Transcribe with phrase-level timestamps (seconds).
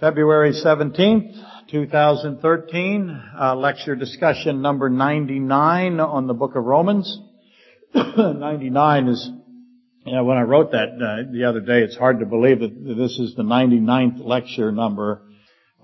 [0.00, 7.16] February 17th, 2013, uh, lecture discussion number 99 on the book of Romans.
[7.94, 9.30] 99 is,
[10.04, 12.74] you know, when I wrote that uh, the other day, it's hard to believe that
[12.74, 15.22] this is the 99th lecture number.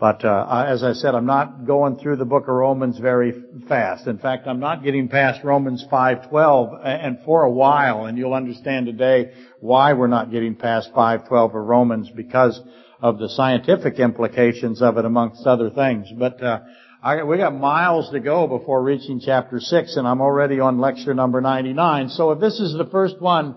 [0.01, 3.33] But uh, as I said, I'm not going through the book of Romans very
[3.69, 4.09] fast.
[4.09, 8.87] In fact, I'm not getting past Romans 5:12, and for a while, and you'll understand
[8.87, 12.61] today why we're not getting past 5:12 of Romans because
[13.03, 16.09] of the scientific implications of it, amongst other things.
[16.17, 16.61] But uh,
[17.03, 21.15] I, we got miles to go before reaching chapter six, and I'm already on lecture
[21.15, 22.11] number 99.
[22.11, 23.57] So if this is the first one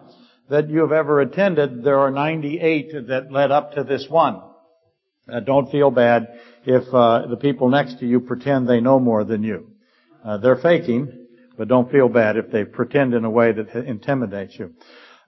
[0.49, 4.41] that you have ever attended, there are 98 that led up to this one.
[5.31, 6.27] Uh, don't feel bad
[6.65, 9.67] if uh, the people next to you pretend they know more than you.
[10.23, 14.57] Uh, they're faking, but don't feel bad if they pretend in a way that intimidates
[14.57, 14.73] you.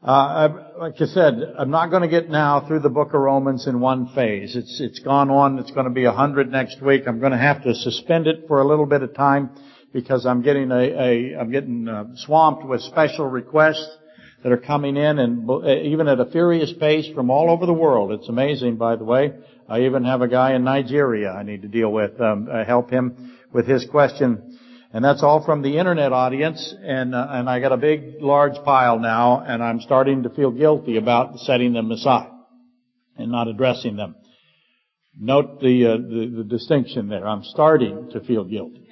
[0.06, 3.66] Uh, like I said, I'm not going to get now through the book of Romans
[3.66, 4.56] in one phase.
[4.56, 5.58] It's it's gone on.
[5.58, 7.08] It's going to be a hundred next week.
[7.08, 9.50] I'm going to have to suspend it for a little bit of time
[9.94, 13.98] because I'm getting a, a I'm getting uh, swamped with special requests
[14.44, 17.74] that are coming in, and uh, even at a furious pace from all over the
[17.74, 18.12] world.
[18.12, 19.34] It's amazing, by the way.
[19.68, 22.92] I even have a guy in Nigeria I need to deal with, um, uh, help
[22.92, 24.55] him with his question.
[24.94, 28.64] And that's all from the internet audience, and uh, and I got a big, large
[28.64, 32.30] pile now, and I'm starting to feel guilty about setting them aside
[33.18, 34.16] and not addressing them.
[35.20, 37.28] Note the, uh, the the distinction there.
[37.28, 38.88] I'm starting to feel guilty.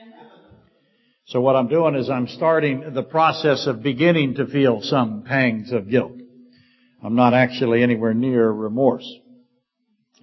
[1.27, 5.71] So what I'm doing is I'm starting the process of beginning to feel some pangs
[5.71, 6.19] of guilt.
[7.01, 9.09] I'm not actually anywhere near remorse,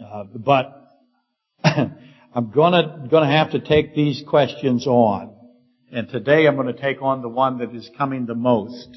[0.05, 0.89] uh, but
[1.65, 5.40] I'm gonna gonna have to take these questions on
[5.93, 8.89] and today I'm going to take on the one that is coming the most.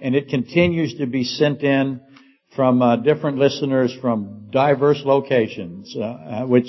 [0.00, 2.00] And it continues to be sent in
[2.56, 6.68] from uh, different listeners from diverse locations, uh, uh, which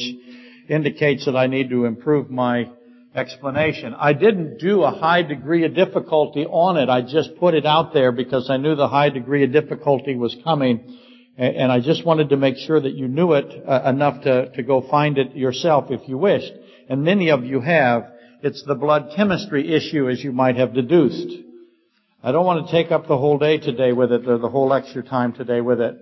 [0.70, 2.70] indicates that I need to improve my
[3.16, 3.96] explanation.
[3.98, 6.88] I didn't do a high degree of difficulty on it.
[6.88, 10.36] I just put it out there because I knew the high degree of difficulty was
[10.44, 10.98] coming.
[11.38, 14.64] And I just wanted to make sure that you knew it uh, enough to, to
[14.64, 16.52] go find it yourself if you wished.
[16.88, 18.12] And many of you have.
[18.44, 21.32] It's the blood chemistry issue as you might have deduced.
[22.24, 24.68] I don't want to take up the whole day today with it or the whole
[24.68, 25.96] lecture time today with it.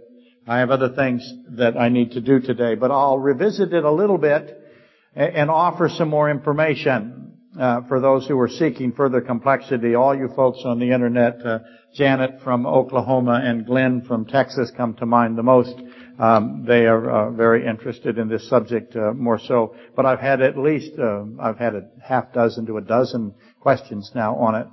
[0.47, 1.21] I have other things
[1.57, 4.57] that I need to do today, but I'll revisit it a little bit
[5.15, 9.95] and offer some more information uh, for those who are seeking further complexity.
[9.95, 11.59] All you folks on the internet, uh,
[11.93, 15.75] Janet from Oklahoma and Glenn from Texas come to mind the most.
[16.19, 19.75] Um, they are uh, very interested in this subject uh, more so.
[19.95, 24.11] But I've had at least uh, I've had a half dozen to a dozen questions
[24.13, 24.67] now on it.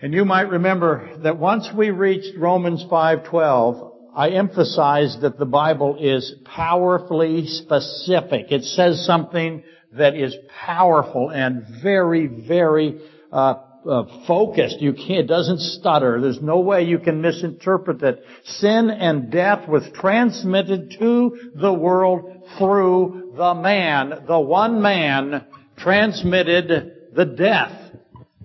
[0.00, 5.98] And you might remember that once we reached Romans 5:12, I emphasized that the Bible
[6.00, 8.50] is powerfully specific.
[8.50, 9.62] It says something
[9.92, 10.34] that is
[10.64, 12.98] powerful and very, very
[13.30, 13.54] uh,
[13.88, 14.80] uh, focused.
[14.80, 16.20] You can't, it doesn't stutter.
[16.20, 18.24] There's no way you can misinterpret it.
[18.44, 24.24] Sin and death was transmitted to the world through the man.
[24.26, 25.46] The one man
[25.78, 27.72] transmitted the death.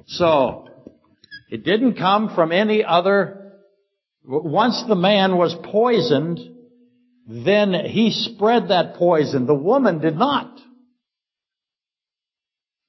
[0.08, 0.70] So,
[1.50, 3.54] it didn't come from any other,
[4.24, 6.40] once the man was poisoned,
[7.28, 9.48] then he spread that poison.
[9.48, 10.60] The woman did not.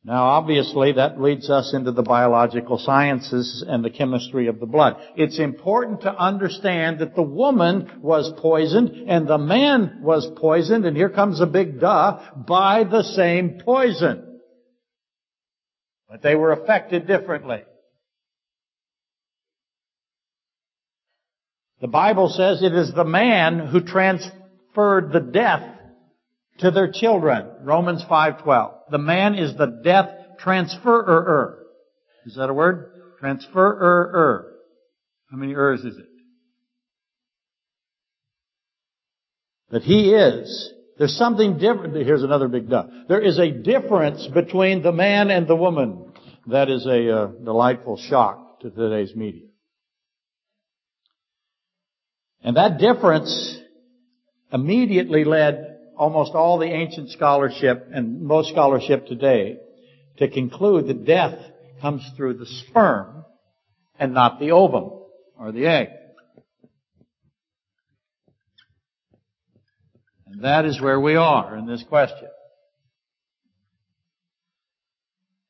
[0.06, 4.98] Now obviously that leads us into the biological sciences and the chemistry of the blood.
[5.16, 10.96] It's important to understand that the woman was poisoned and the man was poisoned, and
[10.96, 14.38] here comes a big duh, by the same poison.
[16.08, 17.64] But they were affected differently.
[21.80, 25.68] The Bible says it is the man who transferred the death
[26.58, 27.48] to their children.
[27.64, 28.75] Romans 5:12.
[28.90, 30.10] The man is the death
[30.40, 31.58] transferer.
[32.26, 32.92] Is that a word?
[33.20, 34.44] Transferer.
[35.30, 36.06] How many ers is it?
[39.70, 40.72] That he is.
[40.98, 41.94] There's something different.
[41.94, 42.84] Here's another big duh.
[43.08, 46.12] There is a difference between the man and the woman.
[46.46, 49.48] That is a uh, delightful shock to today's media.
[52.42, 53.58] And that difference
[54.52, 55.65] immediately led
[55.96, 59.58] almost all the ancient scholarship and most scholarship today
[60.18, 61.38] to conclude that death
[61.80, 63.24] comes through the sperm
[63.98, 64.90] and not the ovum
[65.38, 65.88] or the egg.
[70.26, 72.28] And that is where we are in this question.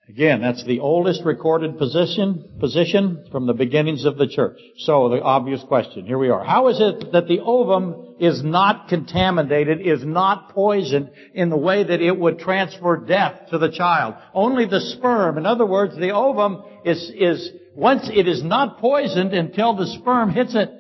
[0.09, 4.57] Again, that's the oldest recorded position, position from the beginnings of the church.
[4.79, 6.45] So the obvious question, here we are.
[6.45, 11.83] How is it that the ovum is not contaminated, is not poisoned in the way
[11.83, 14.15] that it would transfer death to the child?
[14.33, 15.39] Only the sperm.
[15.39, 20.31] In other words, the ovum is, is, once it is not poisoned until the sperm
[20.31, 20.71] hits it.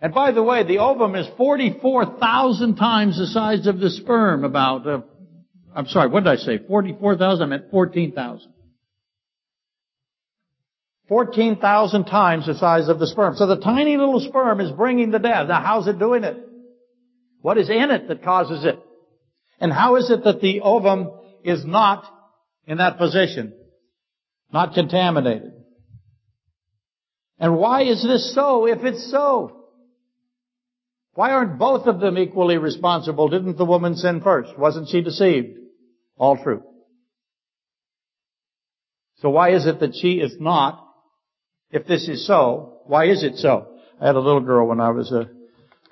[0.00, 4.86] And by the way, the ovum is 44,000 times the size of the sperm about,
[4.86, 5.00] uh,
[5.78, 6.58] I'm sorry, what did I say?
[6.58, 7.40] 44,000?
[7.40, 8.52] I meant 14,000.
[11.08, 13.36] 14,000 times the size of the sperm.
[13.36, 15.46] So the tiny little sperm is bringing the death.
[15.46, 16.36] Now how's it doing it?
[17.42, 18.76] What is in it that causes it?
[19.60, 21.12] And how is it that the ovum
[21.44, 22.04] is not
[22.66, 23.52] in that position?
[24.52, 25.52] Not contaminated?
[27.38, 29.66] And why is this so if it's so?
[31.14, 33.28] Why aren't both of them equally responsible?
[33.28, 34.58] Didn't the woman sin first?
[34.58, 35.67] Wasn't she deceived?
[36.18, 36.62] All true.
[39.20, 40.84] So why is it that she is not?
[41.70, 43.78] If this is so, why is it so?
[44.00, 45.24] I had a little girl when I was uh,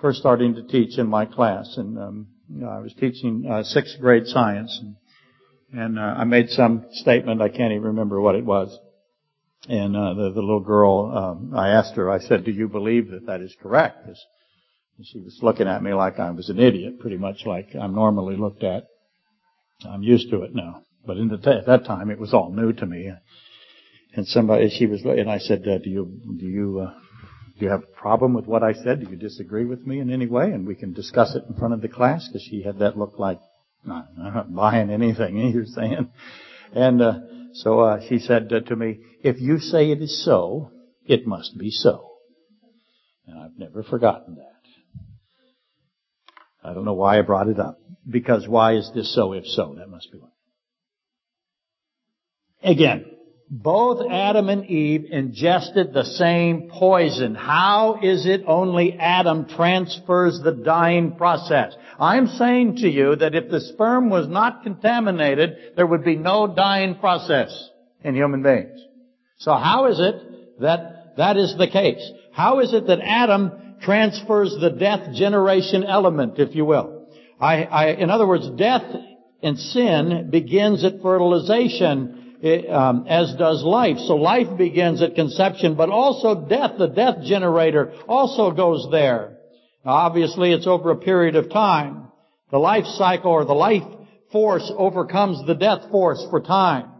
[0.00, 3.62] first starting to teach in my class, and um, you know, I was teaching uh,
[3.62, 4.96] sixth grade science, and,
[5.78, 7.42] and uh, I made some statement.
[7.42, 8.76] I can't even remember what it was.
[9.68, 12.10] And uh, the, the little girl, um, I asked her.
[12.10, 15.92] I said, "Do you believe that that is correct?" And she was looking at me
[15.92, 18.84] like I was an idiot, pretty much like I'm normally looked at.
[19.84, 20.82] I'm used to it now.
[21.06, 23.12] But in the t- at that time, it was all new to me.
[24.14, 26.94] And somebody, she was, and I said, uh, "Do you, do you, uh,
[27.58, 29.04] do you have a problem with what I said?
[29.04, 31.74] Do you disagree with me in any way?" And we can discuss it in front
[31.74, 33.38] of the class because she had that look like,
[33.88, 36.10] "I'm not buying anything you're saying."
[36.72, 37.20] And uh,
[37.54, 40.70] so uh, she said uh, to me, "If you say it is so,
[41.04, 42.08] it must be so."
[43.26, 44.55] And I've never forgotten that.
[46.66, 47.78] I don't know why I brought it up.
[48.08, 49.76] Because why is this so if so?
[49.78, 50.28] That must be why.
[52.62, 53.04] Again,
[53.48, 57.36] both Adam and Eve ingested the same poison.
[57.36, 61.76] How is it only Adam transfers the dying process?
[62.00, 66.52] I'm saying to you that if the sperm was not contaminated, there would be no
[66.52, 67.70] dying process
[68.02, 68.80] in human beings.
[69.38, 72.02] So how is it that that is the case?
[72.32, 77.08] How is it that Adam transfers the death generation element, if you will.
[77.40, 78.84] I, I, in other words, death
[79.42, 83.98] and sin begins at fertilization, eh, um, as does life.
[83.98, 89.36] So life begins at conception, but also death, the death generator, also goes there.
[89.84, 92.08] Now, obviously, it's over a period of time.
[92.50, 93.84] The life cycle or the life
[94.32, 96.90] force overcomes the death force for time.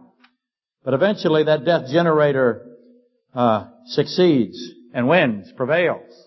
[0.83, 2.65] But eventually, that death generator
[3.33, 4.57] uh, succeeds
[4.93, 6.26] and wins, prevails.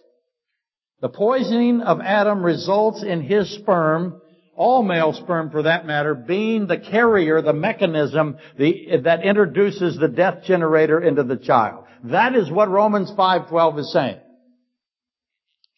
[1.00, 4.20] The poisoning of Adam results in his sperm,
[4.54, 10.08] all male sperm for that matter, being the carrier, the mechanism the, that introduces the
[10.08, 11.84] death generator into the child.
[12.04, 14.18] That is what Romans 5.12 is saying.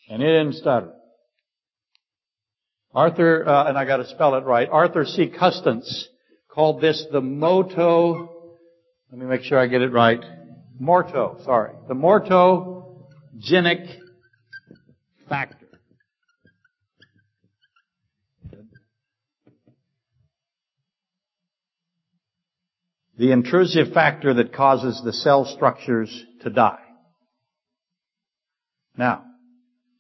[0.09, 0.93] And it didn't stutter.
[2.95, 5.29] Arthur, uh, and I gotta spell it right, Arthur C.
[5.29, 6.09] Custance
[6.51, 8.57] called this the moto,
[9.11, 10.23] let me make sure I get it right,
[10.79, 14.02] morto, sorry, the mortogenic
[15.29, 15.67] factor.
[23.19, 26.81] The intrusive factor that causes the cell structures to die.
[28.97, 29.25] Now,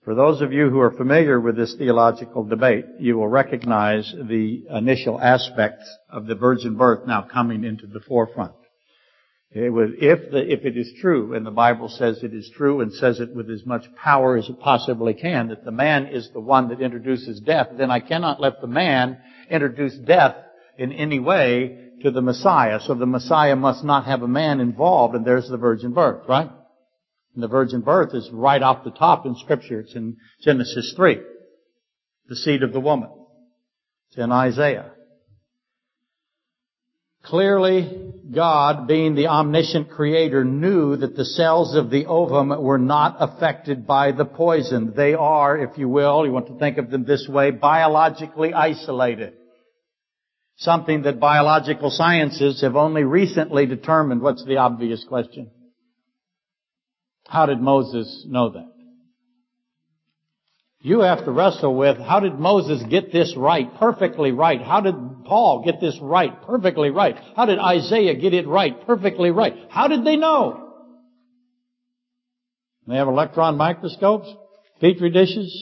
[0.04, 4.64] for those of you who are familiar with this theological debate, you will recognize the
[4.70, 8.54] initial aspects of the virgin birth now coming into the forefront.
[9.54, 12.80] It was, if, the, if it is true, and the Bible says it is true
[12.80, 16.30] and says it with as much power as it possibly can, that the man is
[16.32, 19.18] the one that introduces death, then I cannot let the man
[19.50, 20.36] introduce death
[20.78, 22.80] in any way to the Messiah.
[22.80, 26.50] So the Messiah must not have a man involved, and there's the virgin birth, right?
[27.34, 29.80] And the virgin birth is right off the top in Scripture.
[29.80, 31.20] It's in Genesis 3.
[32.28, 33.10] The seed of the woman.
[34.08, 34.91] It's in Isaiah.
[37.22, 43.16] Clearly, God, being the omniscient creator, knew that the cells of the ovum were not
[43.20, 44.92] affected by the poison.
[44.96, 49.34] They are, if you will, you want to think of them this way, biologically isolated.
[50.56, 54.20] Something that biological sciences have only recently determined.
[54.20, 55.50] What's the obvious question?
[57.28, 58.71] How did Moses know that?
[60.84, 64.60] You have to wrestle with how did Moses get this right, perfectly right?
[64.60, 67.16] How did Paul get this right, perfectly right?
[67.36, 69.54] How did Isaiah get it right, perfectly right?
[69.70, 70.74] How did they know?
[72.88, 74.28] They have electron microscopes,
[74.80, 75.56] petri dishes.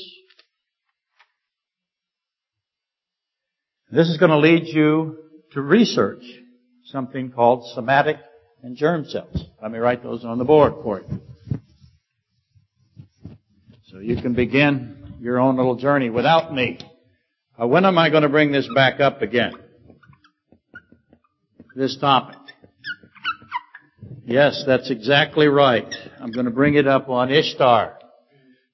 [3.91, 5.19] This is going to lead you
[5.53, 6.23] to research
[6.87, 8.17] something called somatic
[8.63, 9.45] and germ cells.
[9.61, 11.21] Let me write those on the board for you.
[13.89, 16.79] So you can begin your own little journey without me.
[17.61, 19.53] Uh, when am I going to bring this back up again?
[21.77, 22.39] This topic.
[24.25, 25.93] Yes, that's exactly right.
[26.21, 27.99] I'm going to bring it up on Ishtar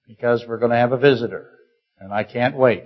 [0.06, 1.50] because we're going to have a visitor
[1.98, 2.84] and I can't wait.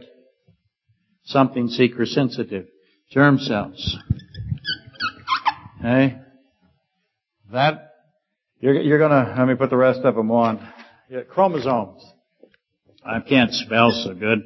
[1.24, 2.66] Something seeker sensitive.
[3.10, 3.98] Germ cells.
[5.80, 6.18] Okay?
[7.52, 7.92] That,
[8.60, 10.66] you're, you're gonna, let me put the rest of them on.
[11.08, 12.04] Yeah, chromosomes.
[13.04, 14.42] I can't spell so good,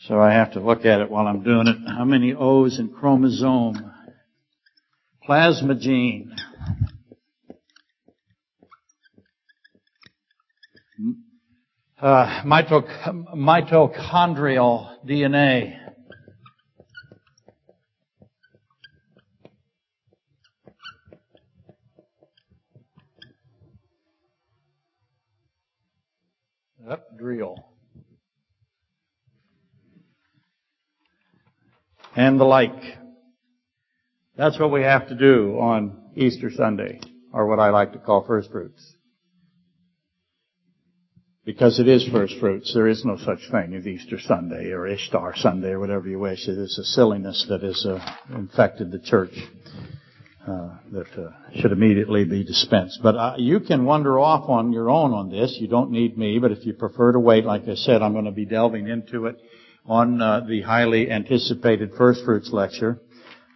[0.00, 1.76] so I have to look at it while I'm doing it.
[1.88, 3.90] How many O's in chromosome?
[5.28, 6.28] Plasmagene.
[12.00, 15.81] Uh, mitochondrial DNA.
[26.88, 27.56] Yep, drill.
[32.16, 32.72] And the like.
[34.36, 37.00] That's what we have to do on Easter Sunday,
[37.32, 38.94] or what I like to call first fruits.
[41.44, 42.72] Because it is first fruits.
[42.74, 46.48] There is no such thing as Easter Sunday or Ishtar Sunday or whatever you wish.
[46.48, 47.98] It is a silliness that has uh,
[48.34, 49.34] infected the church
[50.46, 52.98] uh, that uh, should immediately be dispensed.
[53.02, 55.56] But uh, you can wander off on your own on this.
[55.60, 56.38] You don't need me.
[56.40, 59.26] But if you prefer to wait, like I said, I'm going to be delving into
[59.26, 59.36] it
[59.86, 63.00] on uh, the highly anticipated first fruits lecture.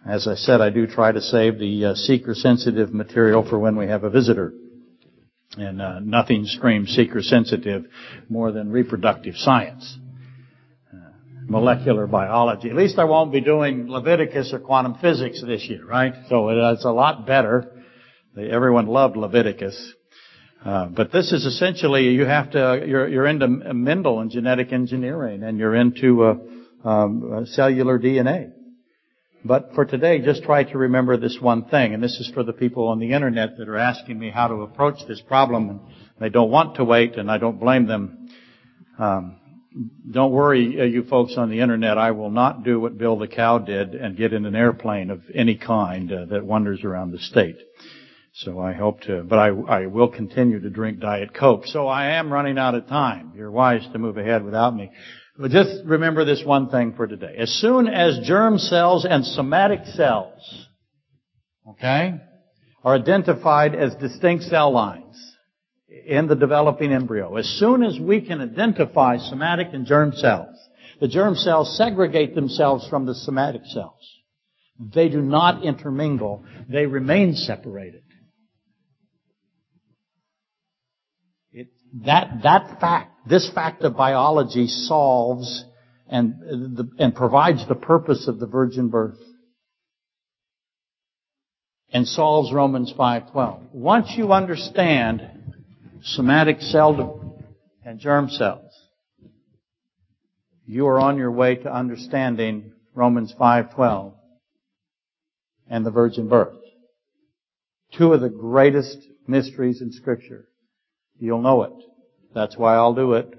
[0.07, 3.87] As I said, I do try to save the uh, seeker-sensitive material for when we
[3.87, 4.53] have a visitor.
[5.57, 7.85] And nothing screams seeker-sensitive
[8.29, 9.97] more than reproductive science
[11.47, 12.69] molecular biology.
[12.69, 16.13] At least I won't be doing Leviticus or quantum physics this year, right?
[16.29, 17.83] So it's a lot better.
[18.37, 19.93] Everyone loved Leviticus.
[20.63, 25.43] Uh, but this is essentially, you have to, you're, you're into Mendel and genetic engineering
[25.43, 26.35] and you're into uh,
[26.83, 28.51] um, uh, cellular DNA.
[29.45, 32.53] But for today, just try to remember this one thing, and this is for the
[32.53, 35.79] people on the internet that are asking me how to approach this problem, and
[36.19, 38.29] they don't want to wait, and I don't blame them.
[38.99, 39.39] Um,
[40.09, 41.97] don't worry, uh, you folks on the internet.
[41.97, 45.21] I will not do what Bill the cow did and get in an airplane of
[45.33, 47.57] any kind uh, that wanders around the state.
[48.33, 51.65] So I hope to, but I, I will continue to drink Diet Coke.
[51.65, 53.33] So I am running out of time.
[53.35, 54.91] You're wise to move ahead without me.
[55.39, 57.35] But just remember this one thing for today.
[57.37, 60.67] As soon as germ cells and somatic cells,
[61.69, 62.15] okay,
[62.83, 65.35] are identified as distinct cell lines,
[66.07, 67.35] in the developing embryo.
[67.35, 70.55] As soon as we can identify somatic and germ cells,
[71.01, 74.15] the germ cells segregate themselves from the somatic cells.
[74.79, 76.45] They do not intermingle.
[76.69, 78.03] They remain separated.
[81.51, 81.67] It,
[82.05, 85.65] that, that fact, this fact of biology solves
[86.09, 89.19] and, and provides the purpose of the virgin birth
[91.91, 93.71] and solves Romans 5:12.
[93.73, 95.36] Once you understand
[96.03, 97.37] somatic cell
[97.83, 98.71] and germ cells.
[100.65, 104.13] You are on your way to understanding Romans 5:12
[105.69, 106.57] and the virgin birth.
[107.93, 110.45] Two of the greatest mysteries in scripture.
[111.19, 111.73] You'll know it.
[112.33, 113.33] That's why I'll do it.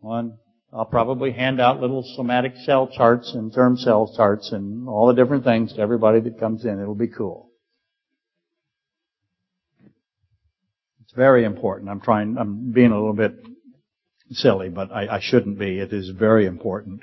[0.00, 0.38] One,
[0.72, 5.14] I'll probably hand out little somatic cell charts and germ cell charts and all the
[5.14, 6.80] different things to everybody that comes in.
[6.80, 7.51] It'll be cool.
[11.12, 11.90] It's very important.
[11.90, 13.34] I'm trying, I'm being a little bit
[14.30, 15.78] silly, but I, I shouldn't be.
[15.78, 17.02] It is very important.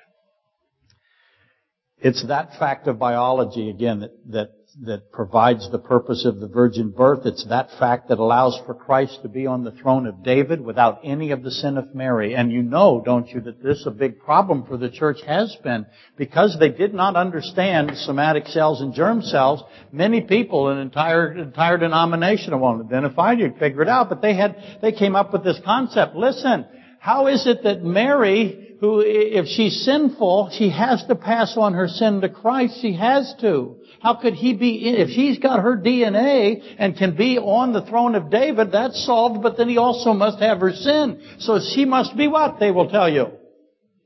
[2.00, 4.50] It's that fact of biology, again, that, that
[4.84, 7.26] that provides the purpose of the virgin birth.
[7.26, 11.00] It's that fact that allows for Christ to be on the throne of David without
[11.04, 12.36] any of the sin of Mary.
[12.36, 15.56] And you know, don't you, that this is a big problem for the church has
[15.64, 15.86] been.
[16.18, 21.78] Because they did not understand somatic cells and germ cells, many people, an entire, entire
[21.78, 25.60] denomination won't identify you, figure it out, but they had, they came up with this
[25.66, 26.16] concept.
[26.16, 26.66] Listen,
[27.00, 31.88] how is it that Mary, who, if she's sinful, she has to pass on her
[31.88, 32.80] sin to Christ?
[32.82, 33.76] She has to.
[34.02, 38.16] How could he be, if she's got her DNA and can be on the throne
[38.16, 41.22] of David, that's solved, but then he also must have her sin.
[41.40, 42.60] So she must be what?
[42.60, 43.32] They will tell you.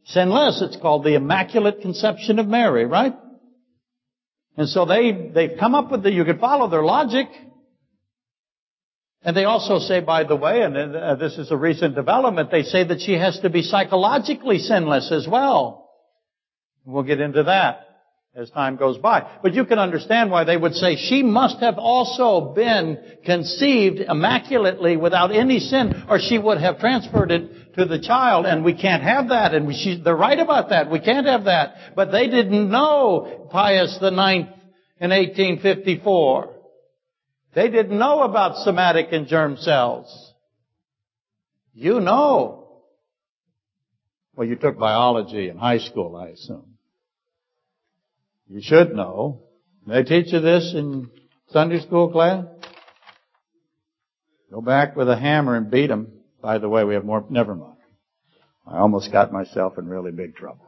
[0.08, 0.64] Sinless.
[0.64, 3.14] It's called the Immaculate Conception of Mary, right?
[4.58, 7.28] And so they, they've come up with the, you could follow their logic.
[9.26, 12.64] And they also say, by the way, and uh, this is a recent development, they
[12.64, 15.90] say that she has to be psychologically sinless as well.
[16.86, 17.88] We'll get into that.
[18.36, 19.40] as time goes by.
[19.42, 24.98] But you can understand why they would say she must have also been conceived immaculately
[24.98, 29.04] without any sin, or she would have transferred it to the child, and we can't
[29.04, 30.92] have that, and she, they're right about that.
[30.92, 31.96] We can't have that.
[31.96, 34.50] But they didn't know Pius Ninth
[35.00, 36.53] in 1854.
[37.56, 40.34] They didn't know about somatic and germ cells.
[41.74, 42.82] You know.
[44.36, 46.78] Well, you took biology in high school, I assume.
[48.48, 49.44] You should know.
[49.86, 51.10] They teach you this in
[51.50, 52.46] Sunday school class?
[54.52, 56.12] Go back with a hammer and beat them.
[56.42, 57.78] By the way, we have more, never mind.
[58.68, 60.63] I almost got myself in really big trouble.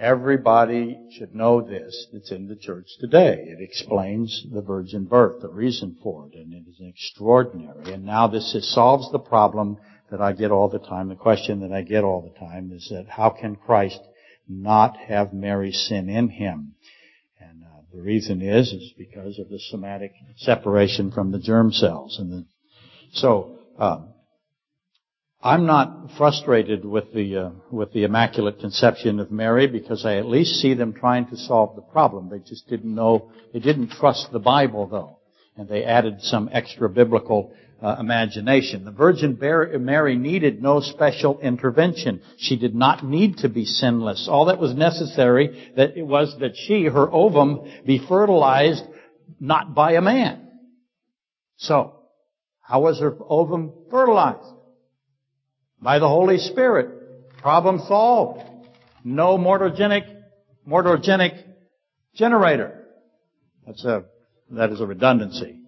[0.00, 3.44] Everybody should know this that's in the church today.
[3.48, 7.92] It explains the virgin birth, the reason for it, and it is extraordinary.
[7.92, 9.76] And now this is, solves the problem
[10.10, 11.08] that I get all the time.
[11.08, 14.00] The question that I get all the time is that how can Christ
[14.50, 16.74] not have Mary's sin in him.
[17.38, 22.18] And uh, the reason is, is because of the somatic separation from the germ cells.
[22.18, 22.46] And the,
[23.12, 24.09] so, um,
[25.42, 30.26] I'm not frustrated with the uh, with the immaculate conception of Mary because I at
[30.26, 32.28] least see them trying to solve the problem.
[32.28, 35.16] They just didn't know they didn't trust the Bible though,
[35.56, 38.84] and they added some extra biblical uh, imagination.
[38.84, 42.20] The Virgin Mary needed no special intervention.
[42.36, 44.28] She did not need to be sinless.
[44.30, 48.84] All that was necessary that it was that she, her ovum, be fertilized
[49.40, 50.48] not by a man.
[51.56, 51.94] So,
[52.60, 54.59] how was her ovum fertilized?
[55.82, 57.38] By the Holy Spirit.
[57.38, 58.42] Problem solved.
[59.02, 60.04] No mortogenic,
[60.68, 61.42] mortogenic
[62.14, 62.84] generator.
[63.66, 64.04] That's a,
[64.50, 65.60] that is a redundancy.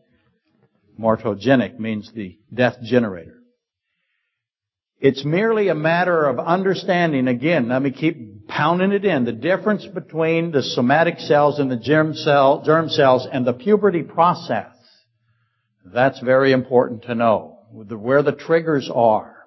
[1.00, 3.38] Mortogenic means the death generator.
[5.00, 9.84] It's merely a matter of understanding, again, let me keep pounding it in, the difference
[9.86, 14.74] between the somatic cells and the germ, cell, germ cells and the puberty process.
[15.84, 19.41] That's very important to know, where the triggers are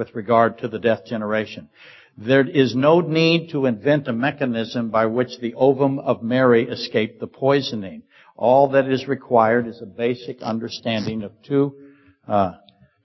[0.00, 1.68] with regard to the death generation.
[2.16, 7.20] There is no need to invent a mechanism by which the ovum of Mary escaped
[7.20, 8.04] the poisoning.
[8.34, 11.74] All that is required is a basic understanding of two
[12.26, 12.52] uh,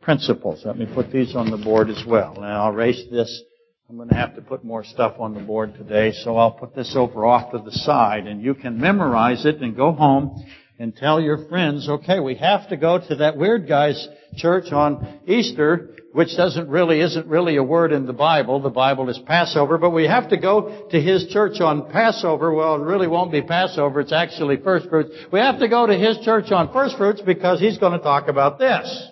[0.02, 0.62] principles.
[0.63, 2.36] Let me put these on the board as well.
[2.38, 3.43] And I'll erase this.
[3.89, 6.74] I'm going to have to put more stuff on the board today, so I'll put
[6.74, 10.46] this over off to the side, and you can memorize it and go home
[10.78, 15.22] and tell your friends, okay, we have to go to that weird guy's church on
[15.28, 18.62] Easter which doesn't really, isn't really a word in the Bible.
[18.62, 22.54] The Bible is Passover, but we have to go to his church on Passover.
[22.54, 24.00] Well, it really won't be Passover.
[24.00, 25.10] It's actually first fruits.
[25.34, 28.30] We have to go to his church on first fruits because he's going to talk
[28.30, 29.10] about this.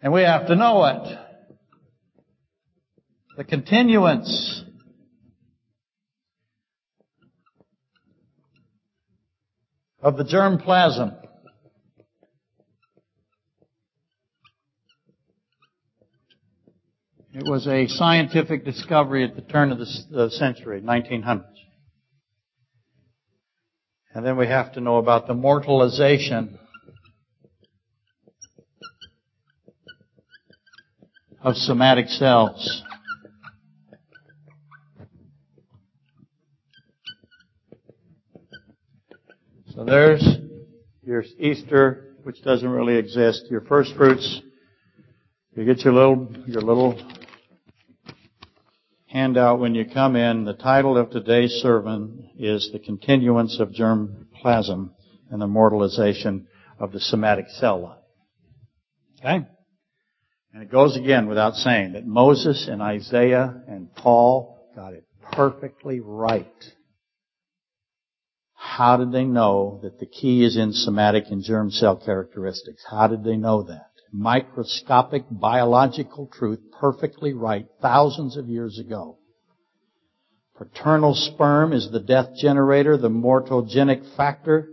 [0.00, 1.18] And we have to know it.
[3.36, 4.64] The continuance.
[10.02, 11.12] Of the germ plasm.
[17.34, 21.44] It was a scientific discovery at the turn of the century, 1900s.
[24.14, 26.58] And then we have to know about the mortalization
[31.42, 32.82] of somatic cells.
[39.74, 40.26] So there's
[41.02, 44.40] your Easter, which doesn't really exist, your first fruits.
[45.54, 47.00] You get your little, your little
[49.06, 54.26] handout when you come in, the title of today's sermon is The Continuance of Germ
[54.40, 54.92] Plasm
[55.30, 56.46] and the Mortalization
[56.80, 57.98] of the Somatic Cell Line.
[59.20, 59.46] Okay?
[60.52, 66.00] And it goes again without saying that Moses and Isaiah and Paul got it perfectly
[66.00, 66.46] right.
[68.62, 72.84] How did they know that the key is in somatic and germ cell characteristics?
[72.88, 73.90] How did they know that?
[74.12, 79.18] microscopic biological truth perfectly right thousands of years ago.
[80.56, 84.68] Paternal sperm is the death generator, the mortogenic factor,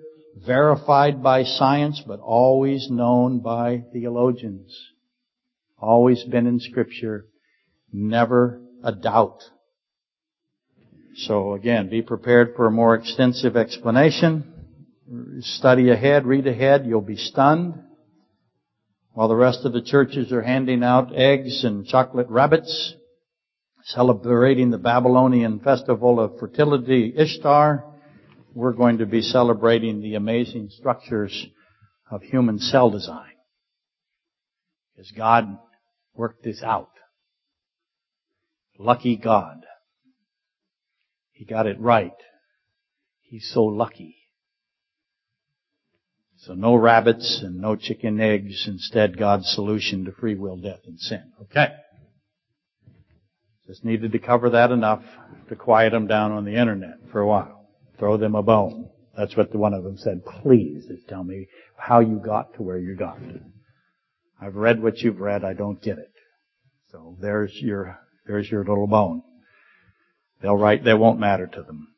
[0.46, 4.76] verified by science, but always known by theologians.
[5.80, 7.28] Always been in scripture,
[7.94, 9.44] never a doubt.
[11.22, 14.54] So again, be prepared for a more extensive explanation.
[15.40, 17.74] Study ahead, read ahead, you'll be stunned.
[19.14, 22.94] While the rest of the churches are handing out eggs and chocolate rabbits,
[23.86, 27.84] celebrating the Babylonian festival of fertility Ishtar,
[28.54, 31.48] we're going to be celebrating the amazing structures
[32.12, 33.34] of human cell design.
[34.96, 35.58] Because God
[36.14, 36.92] worked this out.
[38.78, 39.67] Lucky God.
[41.38, 42.16] He got it right.
[43.22, 44.16] He's so lucky.
[46.38, 48.66] So no rabbits and no chicken eggs.
[48.68, 51.32] Instead, God's solution to free will, death, and sin.
[51.44, 51.68] Okay.
[53.68, 55.04] Just needed to cover that enough
[55.50, 57.70] to quiet them down on the internet for a while.
[58.00, 58.90] Throw them a bone.
[59.16, 60.26] That's what the one of them said.
[60.26, 61.48] Please just tell me
[61.78, 63.20] how you got to where you got.
[64.42, 65.44] I've read what you've read.
[65.44, 66.12] I don't get it.
[66.92, 69.22] So there's your, there's your little bone.
[70.42, 71.90] They'll write, they won't matter to them.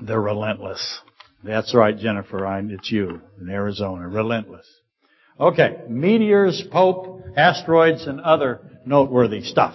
[0.00, 1.00] They're relentless.
[1.44, 2.46] That's right, Jennifer.
[2.46, 4.08] I, it's you in Arizona.
[4.08, 4.66] Relentless.
[5.38, 5.78] Okay.
[5.88, 9.74] Meteors, Pope, asteroids, and other noteworthy stuff.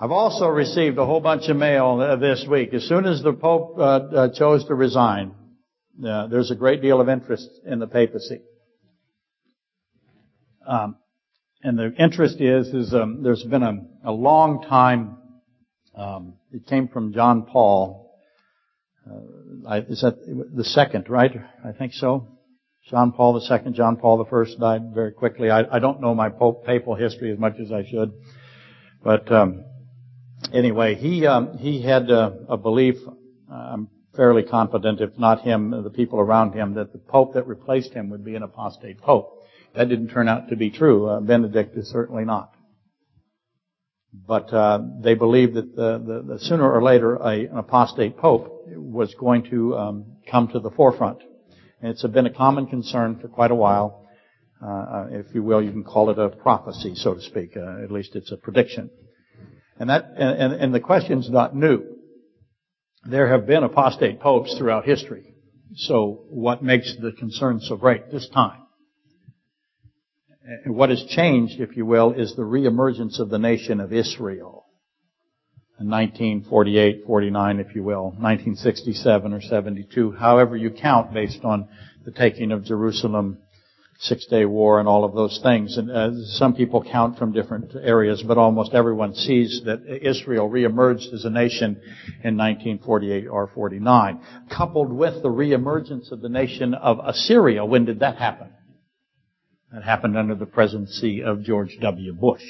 [0.00, 2.72] I've also received a whole bunch of mail this week.
[2.72, 5.34] As soon as the Pope uh, uh, chose to resign,
[6.06, 8.40] uh, there's a great deal of interest in the papacy.
[10.66, 10.96] Um,
[11.62, 15.17] and the interest is, is um, there's been a, a long time.
[15.98, 18.14] Um, it came from John Paul.
[19.04, 20.18] Uh, I, is that
[20.54, 21.32] the second, right?
[21.64, 22.28] I think so.
[22.88, 25.50] John Paul second, John Paul first died very quickly.
[25.50, 28.12] I, I don't know my papal history as much as I should,
[29.02, 29.64] but um,
[30.54, 32.96] anyway, he um, he had a, a belief.
[33.50, 37.92] I'm fairly confident, if not him, the people around him, that the pope that replaced
[37.92, 39.42] him would be an apostate pope.
[39.74, 41.08] That didn't turn out to be true.
[41.08, 42.52] Uh, Benedict is certainly not.
[44.12, 48.64] But uh, they believed that the, the, the sooner or later a, an apostate pope
[48.68, 51.18] was going to um, come to the forefront.
[51.80, 54.06] And it's been a common concern for quite a while.
[54.60, 57.56] Uh, uh, if you will, you can call it a prophecy, so to speak.
[57.56, 58.90] Uh, at least it's a prediction.
[59.78, 61.84] And that and, and the question's not new.
[63.04, 65.34] There have been apostate popes throughout history.
[65.76, 68.62] So what makes the concern so great this time?
[70.48, 74.64] And what has changed, if you will, is the reemergence of the nation of Israel.
[75.78, 81.68] In 1948, 49, if you will, 1967 or 72, however you count based on
[82.04, 83.38] the taking of Jerusalem,
[84.00, 85.76] Six Day War and all of those things.
[85.76, 91.12] And uh, some people count from different areas, but almost everyone sees that Israel reemerged
[91.12, 91.80] as a nation
[92.24, 94.20] in 1948 or 49.
[94.50, 98.48] Coupled with the reemergence of the nation of Assyria, when did that happen?
[99.72, 102.14] That happened under the presidency of George W.
[102.14, 102.44] Bush.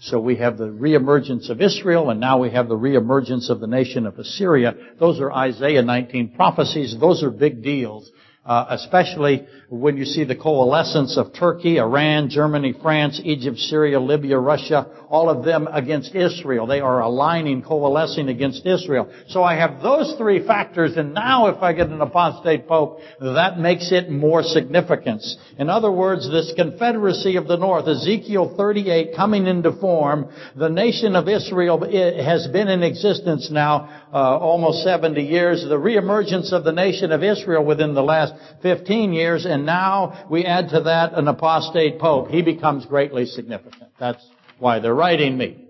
[0.00, 3.66] So we have the reemergence of Israel, and now we have the reemergence of the
[3.66, 4.74] nation of Assyria.
[4.98, 6.96] Those are Isaiah 19 prophecies.
[6.98, 8.10] Those are big deals
[8.46, 14.38] uh, especially when you see the coalescence of Turkey, Iran, Germany, France, Egypt, Syria, Libya,
[14.38, 16.66] Russia, all of them against Israel.
[16.66, 19.12] They are aligning, coalescing against Israel.
[19.28, 23.58] So I have those three factors, and now if I get an apostate pope, that
[23.58, 25.36] makes it more significance.
[25.58, 31.16] In other words, this confederacy of the north, Ezekiel 38 coming into form, the nation
[31.16, 36.72] of Israel has been in existence now uh, almost 70 years, the reemergence of the
[36.72, 41.28] nation of Israel within the last 15 years, and now we add to that an
[41.28, 42.28] apostate pope.
[42.28, 43.92] He becomes greatly significant.
[43.98, 44.24] That's
[44.58, 45.64] why they're writing me.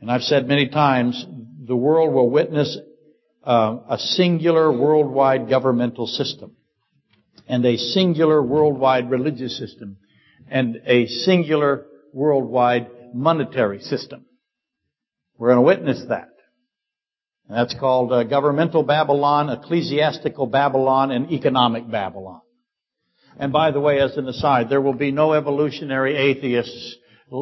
[0.00, 1.24] And I've said many times,
[1.64, 2.76] the world will witness
[3.44, 6.56] uh, a singular worldwide governmental system,
[7.46, 9.98] and a singular worldwide religious system,
[10.50, 14.24] and a singular worldwide monetary system.
[15.38, 16.31] We're going to witness that.
[17.52, 22.40] And that's called uh, governmental Babylon, ecclesiastical Babylon, and economic Babylon.
[23.38, 26.96] And by the way, as an aside, there will be no evolutionary atheists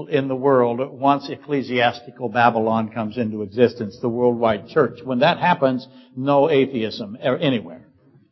[0.09, 4.99] in the world once ecclesiastical Babylon comes into existence, the worldwide church.
[5.05, 7.87] When that happens, no atheism anywhere.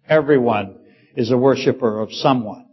[0.09, 0.81] Everyone
[1.15, 2.67] is a worshiper of someone.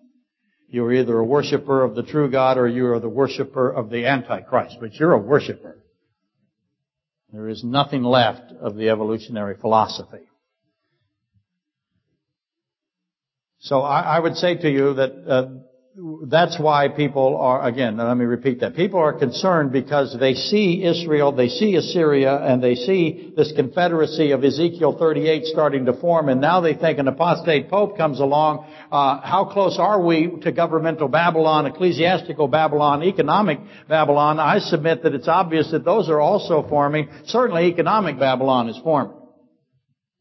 [0.67, 4.07] You're either a worshiper of the true God or you are the worshiper of the
[4.07, 5.84] Antichrist, but you're a worshiper.
[7.31, 10.29] There is nothing left of the evolutionary philosophy.
[13.59, 15.47] So I, I would say to you that uh,
[16.27, 18.75] that's why people are, again, let me repeat that.
[18.75, 24.31] People are concerned because they see Israel, they see Assyria, and they see this confederacy
[24.31, 28.69] of Ezekiel 38 starting to form, and now they think an apostate pope comes along.
[28.91, 34.37] Uh, how close are we to governmental Babylon, ecclesiastical Babylon, economic Babylon?
[34.37, 37.07] I submit that it's obvious that those are also forming.
[37.27, 39.15] Certainly economic Babylon is forming.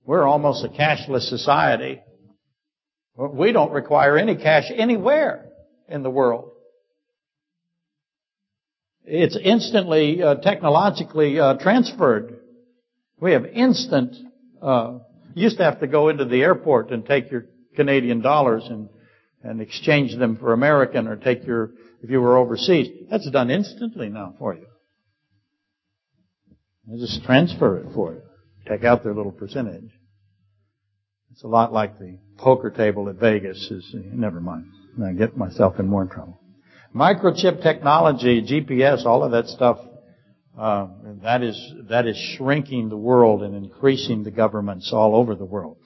[0.05, 2.01] We're almost a cashless society.
[3.17, 5.51] We don't require any cash anywhere
[5.88, 6.51] in the world.
[9.05, 12.38] It's instantly, uh, technologically uh, transferred.
[13.20, 14.16] We have instant.
[14.62, 14.99] Uh,
[15.35, 18.88] you used to have to go into the airport and take your Canadian dollars and
[19.44, 22.88] and exchange them for American, or take your if you were overseas.
[23.11, 24.66] That's done instantly now for you.
[26.88, 28.23] They just transfer it for you.
[28.66, 29.90] Take out their little percentage.
[31.33, 33.70] It's a lot like the poker table at Vegas.
[33.70, 34.64] Is never mind.
[35.02, 36.40] I get myself in more trouble.
[36.94, 39.78] Microchip technology, GPS, all of that stuff,
[40.59, 40.87] uh,
[41.22, 45.78] that is that is shrinking the world and increasing the governments all over the world.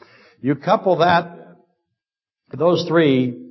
[0.42, 1.38] You couple that,
[2.52, 3.47] those three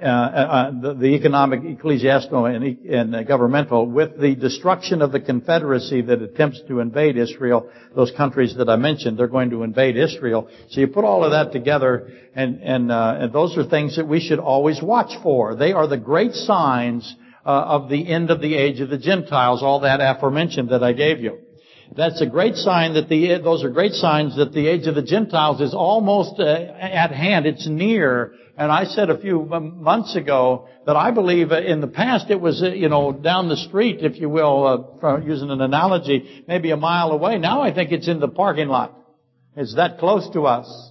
[0.00, 6.22] the, the, economic, ecclesiastical, and, and uh, governmental, with the destruction of the Confederacy that
[6.22, 10.48] attempts to invade Israel, those countries that I mentioned, they're going to invade Israel.
[10.70, 14.06] So you put all of that together, and, and, uh, and those are things that
[14.06, 15.54] we should always watch for.
[15.54, 19.62] They are the great signs uh, of the end of the age of the Gentiles,
[19.62, 21.38] all that aforementioned that I gave you.
[21.96, 25.02] That's a great sign that the, those are great signs that the age of the
[25.02, 27.46] Gentiles is almost uh, at hand.
[27.46, 28.32] It's near.
[28.56, 32.62] And I said a few months ago that I believe in the past it was,
[32.62, 36.76] uh, you know, down the street, if you will, uh, using an analogy, maybe a
[36.76, 37.38] mile away.
[37.38, 38.96] Now I think it's in the parking lot.
[39.56, 40.90] It's that close to us.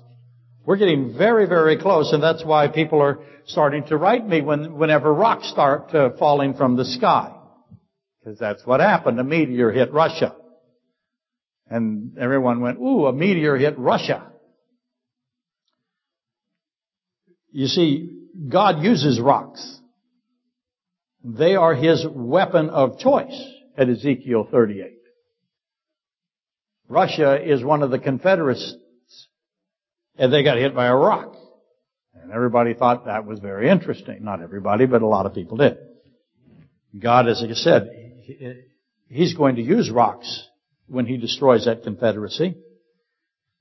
[0.66, 4.76] We're getting very, very close, and that's why people are starting to write me when,
[4.76, 7.34] whenever rocks start uh, falling from the sky.
[8.20, 9.20] Because that's what happened.
[9.20, 10.36] A meteor hit Russia.
[11.70, 14.32] And everyone went, ooh, a meteor hit Russia.
[17.52, 18.10] You see,
[18.48, 19.80] God uses rocks.
[21.24, 23.40] They are His weapon of choice
[23.78, 24.94] at Ezekiel 38.
[26.88, 28.76] Russia is one of the Confederates
[30.20, 31.36] and they got hit by a rock.
[32.14, 34.24] And everybody thought that was very interesting.
[34.24, 35.78] Not everybody, but a lot of people did.
[37.00, 37.90] God, as I said,
[39.08, 40.49] He's going to use rocks
[40.90, 42.56] when he destroys that confederacy.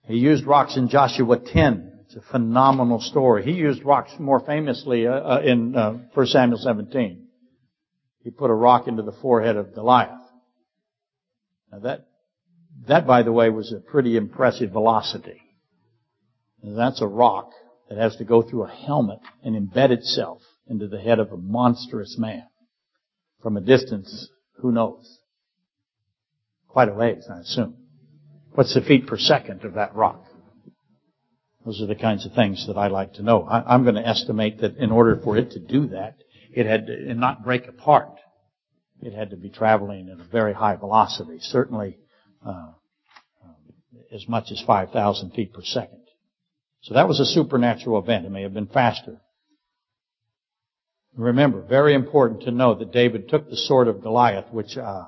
[0.06, 1.92] He used rocks in Joshua 10.
[2.06, 3.44] It's a phenomenal story.
[3.44, 7.26] He used rocks more famously uh, uh, in uh, 1 Samuel 17.
[8.20, 10.18] He put a rock into the forehead of Goliath.
[11.70, 12.06] Now that,
[12.86, 15.40] that by the way was a pretty impressive velocity.
[16.62, 17.50] And that's a rock
[17.88, 21.36] that has to go through a helmet and embed itself into the head of a
[21.36, 22.44] monstrous man.
[23.42, 24.28] From a distance,
[24.60, 25.17] who knows?
[26.78, 27.74] Quite a ways, I assume.
[28.52, 30.22] What's the feet per second of that rock?
[31.66, 33.42] Those are the kinds of things that I like to know.
[33.42, 36.18] I, am going to estimate that in order for it to do that,
[36.52, 38.20] it had to and not break apart.
[39.02, 41.98] It had to be traveling at a very high velocity, certainly
[42.46, 42.68] uh,
[44.12, 46.04] as much as 5,000 feet per second.
[46.82, 48.24] So that was a supernatural event.
[48.24, 49.20] It may have been faster.
[51.16, 55.06] Remember, very important to know that David took the sword of Goliath, which uh,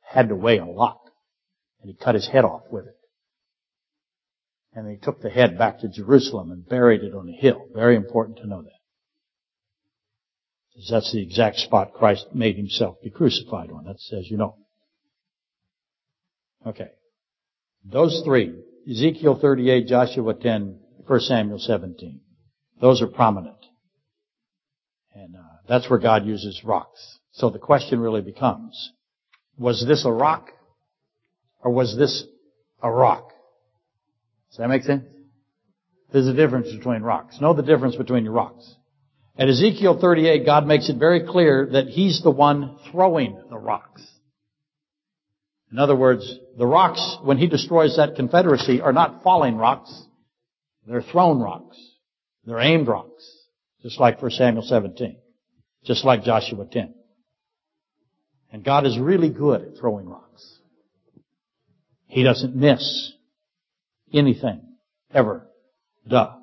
[0.00, 0.98] had to weigh a lot.
[1.82, 2.96] And he cut his head off with it.
[4.74, 7.66] And he took the head back to Jerusalem and buried it on a hill.
[7.74, 8.70] Very important to know that.
[10.72, 13.84] Because that's the exact spot Christ made himself be crucified on.
[13.84, 14.56] That's as you know.
[16.66, 16.88] Okay.
[17.84, 18.54] Those three,
[18.90, 22.20] Ezekiel 38, Joshua 10, 1 Samuel 17.
[22.80, 23.56] Those are prominent.
[25.14, 27.18] And uh, that's where God uses rocks.
[27.32, 28.92] So the question really becomes,
[29.58, 30.50] was this a rock
[31.62, 32.24] or was this
[32.82, 33.32] a rock?
[34.50, 35.04] Does that make sense?
[36.12, 37.40] There's a difference between rocks.
[37.40, 38.74] Know the difference between your rocks.
[39.38, 44.06] At Ezekiel 38, God makes it very clear that He's the one throwing the rocks.
[45.70, 50.06] In other words, the rocks, when He destroys that confederacy, are not falling rocks.
[50.86, 51.78] They're thrown rocks.
[52.44, 53.24] They're aimed rocks.
[53.82, 55.16] Just like 1 Samuel 17.
[55.84, 56.94] Just like Joshua 10.
[58.52, 60.58] And God is really good at throwing rocks.
[62.12, 63.12] He doesn't miss
[64.12, 64.60] anything.
[65.14, 65.46] Ever.
[66.06, 66.34] Duh.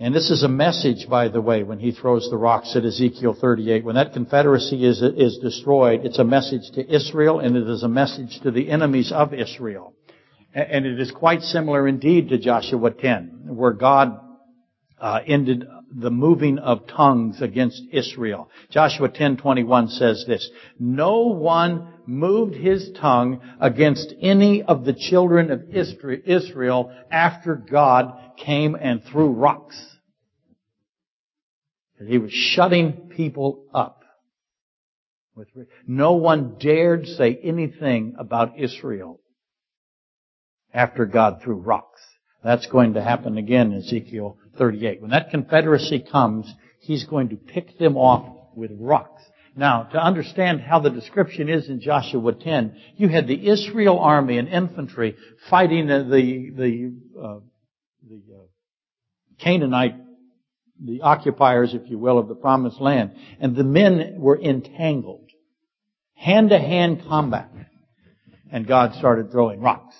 [0.00, 3.36] And this is a message, by the way, when he throws the rocks at Ezekiel
[3.38, 3.84] 38.
[3.84, 7.88] When that confederacy is, is destroyed, it's a message to Israel and it is a
[7.88, 9.92] message to the enemies of Israel.
[10.54, 14.18] And it is quite similar indeed to Joshua 10, where God
[14.98, 18.50] uh, ended the moving of tongues against Israel.
[18.70, 25.62] Joshua 10:21 says this, "No one moved his tongue against any of the children of
[25.70, 29.98] Israel after God came and threw rocks."
[32.06, 34.04] He was shutting people up.
[35.86, 39.20] No one dared say anything about Israel
[40.72, 42.17] after God threw rocks.
[42.42, 45.00] That's going to happen again in Ezekiel 38.
[45.00, 49.22] When that confederacy comes, he's going to pick them off with rocks.
[49.56, 54.38] Now, to understand how the description is in Joshua 10, you had the Israel army
[54.38, 55.16] and infantry
[55.50, 56.04] fighting the,
[56.56, 57.40] the, uh,
[58.08, 58.44] the uh,
[59.42, 59.96] Canaanite,
[60.80, 63.16] the occupiers, if you will, of the promised land.
[63.40, 65.28] And the men were entangled.
[66.14, 67.50] hand-to-hand combat.
[68.52, 69.96] And God started throwing rocks.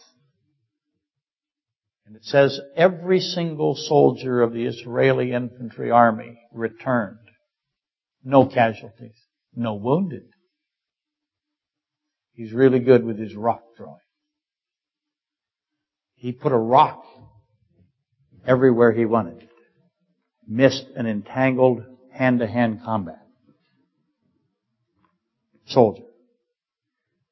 [2.08, 7.18] And it says every single soldier of the Israeli infantry army returned.
[8.24, 9.16] No casualties.
[9.54, 10.22] No wounded.
[12.32, 13.98] He's really good with his rock throwing.
[16.14, 17.04] He put a rock
[18.46, 19.46] everywhere he wanted.
[20.46, 21.82] Missed an entangled
[22.14, 23.20] hand-to-hand combat.
[25.66, 26.04] Soldier.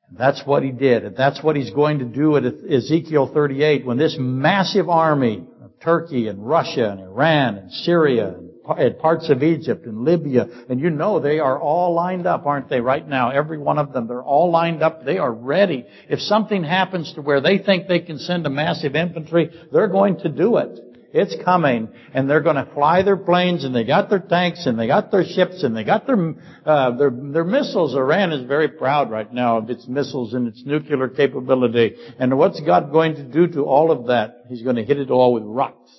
[0.09, 1.05] And that's what he did.
[1.05, 5.71] And that's what he's going to do at Ezekiel 38 when this massive army of
[5.81, 10.91] Turkey and Russia and Iran and Syria and parts of Egypt and Libya, and you
[10.91, 13.31] know they are all lined up, aren't they, right now?
[13.31, 15.05] Every one of them, they're all lined up.
[15.05, 15.87] They are ready.
[16.09, 20.19] If something happens to where they think they can send a massive infantry, they're going
[20.21, 20.86] to do it.
[21.19, 24.79] It's coming, and they're going to fly their planes, and they got their tanks, and
[24.79, 26.35] they got their ships, and they got their
[26.67, 27.95] uh, their their missiles.
[27.95, 31.97] Iran is very proud right now of its missiles and its nuclear capability.
[32.19, 34.45] And what's God going to do to all of that?
[34.51, 35.91] He's going to hit it all with rocks.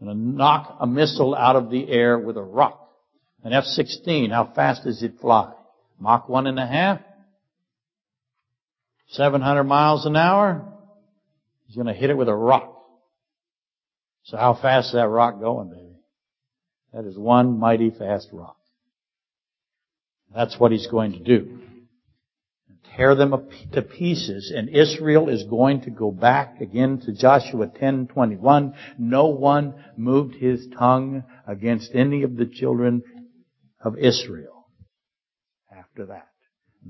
[0.00, 2.90] Going to knock a missile out of the air with a rock.
[3.44, 5.52] An F-16, how fast does it fly?
[6.00, 7.02] Mach one and a half?
[9.10, 10.72] 700 miles an hour?
[11.68, 12.75] He's going to hit it with a rock.
[14.26, 16.00] So how fast is that rock going, baby?
[16.92, 18.56] That is one mighty fast rock.
[20.34, 21.60] That's what he's going to do.
[22.96, 28.74] Tear them to pieces, and Israel is going to go back again to Joshua 10:21.
[28.98, 33.02] No one moved his tongue against any of the children
[33.80, 34.66] of Israel
[35.70, 36.28] after that.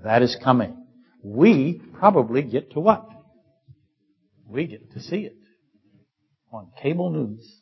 [0.05, 0.87] That is coming.
[1.22, 3.07] We probably get to what?
[4.49, 5.37] We get to see it
[6.57, 7.61] on cable news.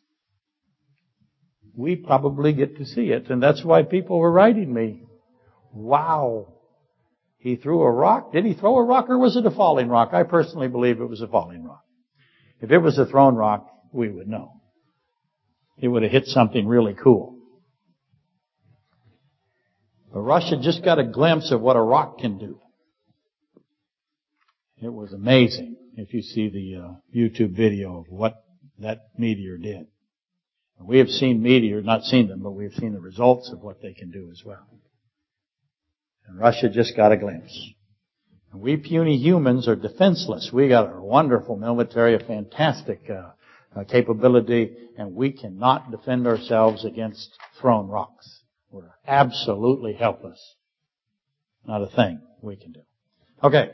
[1.76, 5.02] We probably get to see it, and that's why people were writing me.
[5.72, 6.54] Wow.
[7.38, 8.32] He threw a rock.
[8.32, 10.14] Did he throw a rock or was it a falling rock?
[10.14, 11.84] I personally believe it was a falling rock.
[12.60, 14.62] If it was a thrown rock, we would know.
[15.76, 17.36] It would have hit something really cool.
[20.12, 22.60] But Russia just got a glimpse of what a rock can do.
[24.80, 28.43] It was amazing if you see the uh, YouTube video of what
[28.78, 29.86] that meteor did.
[30.80, 33.80] We have seen meteors, not seen them, but we have seen the results of what
[33.80, 34.66] they can do as well.
[36.26, 37.70] And Russia just got a glimpse.
[38.52, 40.50] And we puny humans are defenseless.
[40.52, 43.30] We got a wonderful military, a fantastic uh,
[43.78, 48.42] uh, capability, and we cannot defend ourselves against thrown rocks.
[48.70, 50.40] We're absolutely helpless.
[51.66, 52.80] Not a thing we can do.
[53.42, 53.70] Okay.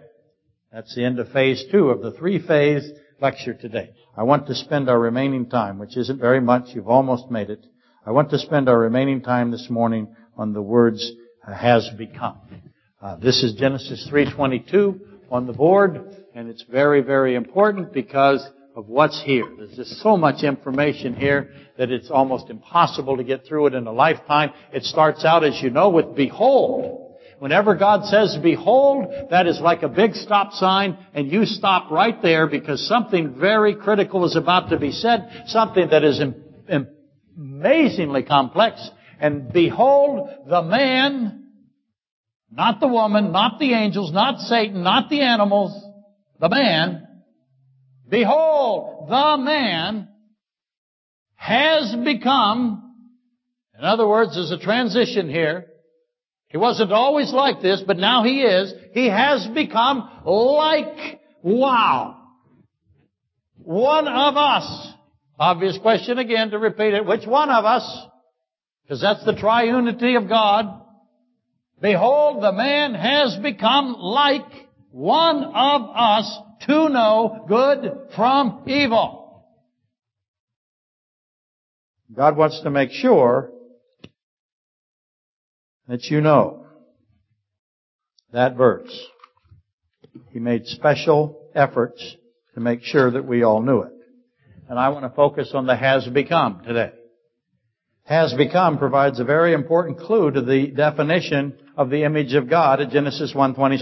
[0.72, 2.88] That's the end of phase two of the three phase
[3.20, 3.90] lecture today.
[4.16, 7.64] I want to spend our remaining time, which isn't very much, you've almost made it.
[8.06, 11.12] I want to spend our remaining time this morning on the words
[11.46, 12.38] uh, has become.
[13.00, 18.88] Uh, this is Genesis 3:22 on the board, and it's very, very important because of
[18.88, 19.46] what's here.
[19.56, 23.86] There's just so much information here that it's almost impossible to get through it in
[23.86, 24.52] a lifetime.
[24.72, 27.09] It starts out, as you know, with behold.
[27.40, 32.20] Whenever God says, behold, that is like a big stop sign and you stop right
[32.20, 36.20] there because something very critical is about to be said, something that is
[37.34, 38.86] amazingly complex.
[39.18, 41.46] And behold, the man,
[42.50, 45.82] not the woman, not the angels, not Satan, not the animals,
[46.40, 47.08] the man,
[48.06, 50.08] behold, the man
[51.36, 52.96] has become,
[53.78, 55.69] in other words, there's a transition here,
[56.50, 58.74] he wasn't always like this, but now he is.
[58.92, 62.16] He has become like, wow,
[63.56, 64.88] one of us.
[65.38, 67.06] Obvious question again to repeat it.
[67.06, 68.06] Which one of us?
[68.82, 70.82] Because that's the triunity of God.
[71.80, 79.46] Behold, the man has become like one of us to know good from evil.
[82.12, 83.52] God wants to make sure
[85.90, 86.64] that you know
[88.32, 88.96] that verse.
[90.30, 92.00] He made special efforts
[92.54, 93.92] to make sure that we all knew it.
[94.68, 96.92] And I want to focus on the has become today.
[98.04, 102.80] Has become provides a very important clue to the definition of the image of God
[102.80, 103.80] at Genesis 1.26.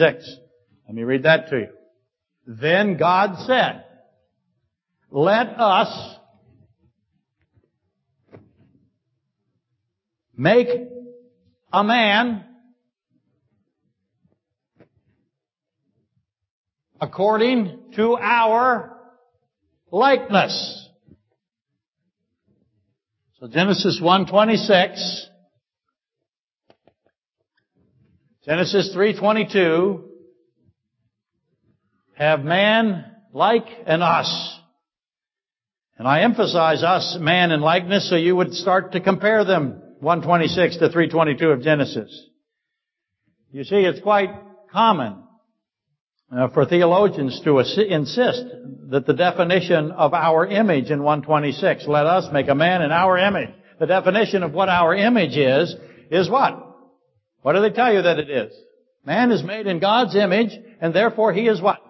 [0.86, 1.68] Let me read that to you.
[2.46, 3.84] Then God said,
[5.10, 6.16] let us
[10.34, 10.68] make
[11.72, 12.44] a man
[17.00, 18.96] according to our
[19.90, 20.88] likeness.
[23.40, 25.28] So Genesis 1:26
[28.44, 30.04] Genesis 3:22
[32.14, 34.58] have man like and us.
[35.98, 40.78] And I emphasize us, man and likeness, so you would start to compare them, 126
[40.78, 42.28] to 322 of Genesis.
[43.50, 44.30] You see, it's quite
[44.72, 45.24] common
[46.30, 48.44] uh, for theologians to insist
[48.90, 53.16] that the definition of our image in 126, let us make a man in our
[53.18, 53.50] image.
[53.80, 55.74] The definition of what our image is,
[56.10, 56.64] is what?
[57.42, 58.52] What do they tell you that it is?
[59.04, 61.80] Man is made in God's image, and therefore he is what?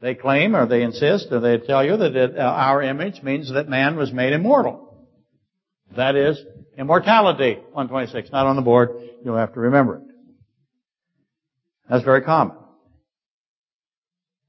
[0.00, 3.52] They claim, or they insist, or they tell you that it, uh, our image means
[3.52, 4.85] that man was made immortal.
[5.94, 6.42] That is,
[6.76, 7.54] immortality.
[7.72, 8.90] 126, not on the board.
[9.24, 10.02] You'll have to remember it.
[11.88, 12.56] That's very common.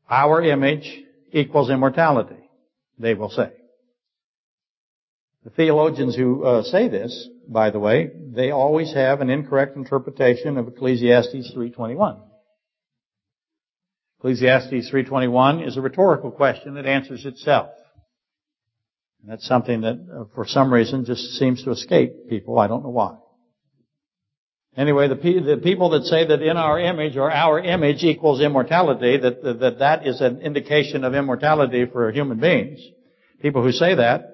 [0.09, 2.49] Our image equals immortality,
[2.97, 3.51] they will say.
[5.43, 10.57] The theologians who uh, say this, by the way, they always have an incorrect interpretation
[10.57, 12.19] of Ecclesiastes 3.21.
[14.19, 17.69] Ecclesiastes 3.21 is a rhetorical question that answers itself.
[19.21, 22.59] And that's something that, uh, for some reason, just seems to escape people.
[22.59, 23.17] I don't know why.
[24.75, 29.17] Anyway, the, the, people that say that in our image or our image equals immortality,
[29.17, 32.79] that, that that is an indication of immortality for human beings,
[33.41, 34.25] people who say that,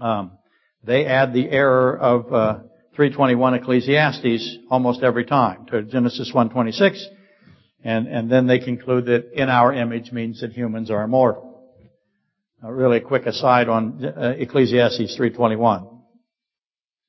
[0.00, 0.38] um,
[0.82, 2.54] they add the error of uh,
[2.96, 7.06] 321 Ecclesiastes almost every time to Genesis 126,
[7.84, 11.51] and and then they conclude that in our image means that humans are immortal.
[12.64, 15.88] A really quick aside on uh, Ecclesiastes 321.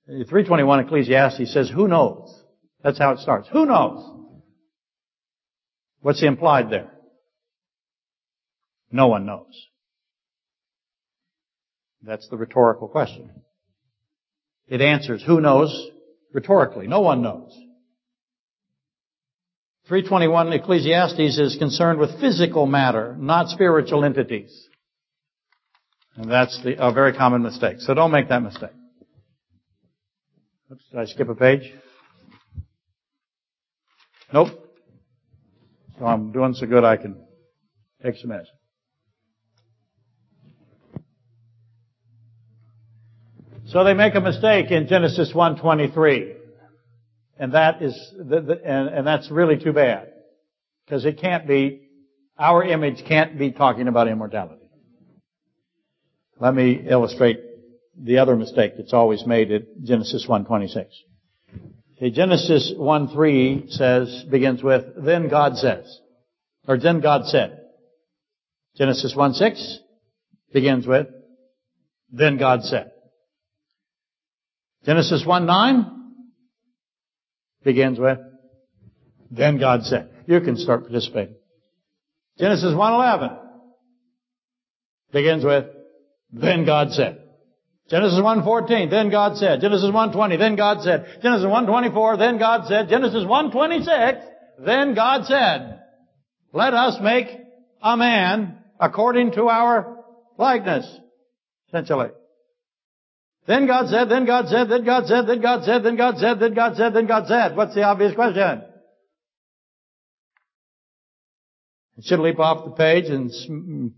[0.08, 2.44] 321 Ecclesiastes says, who knows?
[2.84, 3.48] That's how it starts.
[3.52, 4.04] Who knows?
[6.02, 6.92] What's implied there?
[8.92, 9.68] No one knows.
[12.02, 13.30] That's the rhetorical question.
[14.68, 15.90] It answers, who knows?
[16.34, 16.88] Rhetorically.
[16.88, 17.56] No one knows.
[19.88, 24.68] 321 Ecclesiastes is concerned with physical matter, not spiritual entities.
[26.16, 27.78] And that's the, a very common mistake.
[27.80, 28.70] So don't make that mistake.
[30.72, 31.74] Oops, did I skip a page?
[34.32, 34.50] Nope.
[36.00, 37.24] So I'm doing so good I can
[38.04, 38.56] take some medicine.
[43.68, 46.36] So they make a mistake in Genesis 1:23,
[47.40, 50.10] and that is, the, the, and, and that's really too bad,
[50.86, 51.80] because it can't be.
[52.38, 54.63] Our image can't be talking about immortality.
[56.40, 57.40] Let me illustrate
[57.98, 60.88] the other mistake that's always made at Genesis 1:26.
[62.00, 66.00] See, Genesis 1:3 says begins with then God says,
[66.68, 67.60] or then God said.
[68.76, 69.78] Genesis 1:6
[70.52, 71.08] begins with
[72.12, 72.92] then God said.
[74.86, 75.92] Genesis 1:9
[77.64, 78.20] begins with
[79.30, 80.10] then God said.
[80.28, 81.36] You can start participating.
[82.40, 83.40] Genesis 1:11
[85.12, 85.66] begins with
[86.34, 87.20] then God said.
[87.90, 89.62] Genesis 1.14, then God said.
[89.62, 91.20] Genesis 1.20, then God said.
[91.22, 92.90] Genesis 1.24, then God said.
[92.90, 94.24] Genesis 1.26,
[94.66, 95.82] then God said.
[96.54, 97.28] Let us make
[97.82, 100.04] a man according to our
[100.38, 100.86] likeness.
[101.68, 102.10] Essentially.
[103.46, 106.40] Then God said, then God said, then God said, then God said, then God said,
[106.40, 107.56] then God said, then God said.
[107.56, 108.64] What's the obvious question?
[111.98, 113.94] It should leap off the page and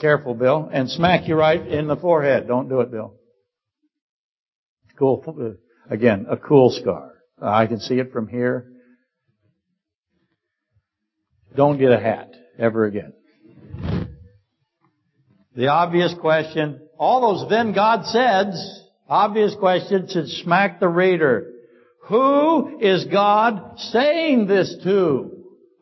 [0.00, 0.68] Careful, Bill.
[0.72, 2.48] And smack you right in the forehead.
[2.48, 3.14] Don't do it, Bill.
[4.98, 5.56] Cool.
[5.90, 7.12] Again, a cool scar.
[7.40, 8.72] I can see it from here.
[11.54, 13.12] Don't get a hat ever again.
[15.54, 21.52] The obvious question, all those then God said's, obvious question should smack the reader.
[22.08, 25.32] Who is God saying this to?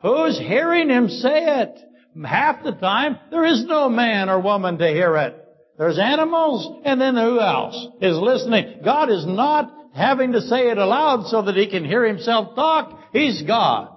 [0.01, 1.81] Who's hearing him say it?
[2.23, 5.41] Half the time, there is no man or woman to hear it.
[5.79, 8.83] There's animals, and then who else is listening?
[8.85, 13.01] God is not having to say it aloud so that he can hear himself talk.
[13.13, 13.91] He's God.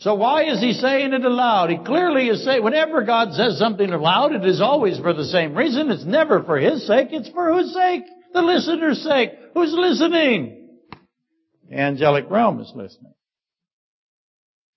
[0.00, 1.70] So why is he saying it aloud?
[1.70, 5.56] He clearly is saying, whenever God says something aloud, it is always for the same
[5.56, 5.90] reason.
[5.90, 7.08] It's never for his sake.
[7.10, 8.04] It's for whose sake?
[8.32, 9.30] The listener's sake.
[9.54, 10.68] Who's listening?
[11.68, 13.14] The angelic realm is listening.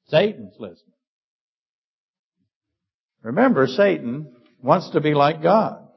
[0.07, 0.90] Satan's listening.
[3.23, 4.27] Remember, Satan
[4.61, 5.87] wants to be like God.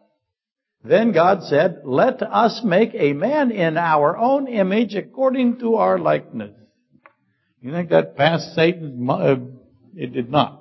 [0.84, 5.98] Then God said, let us make a man in our own image according to our
[5.98, 6.52] likeness.
[7.62, 9.08] You think that passed Satan?
[9.08, 9.36] Uh,
[9.96, 10.60] it did not.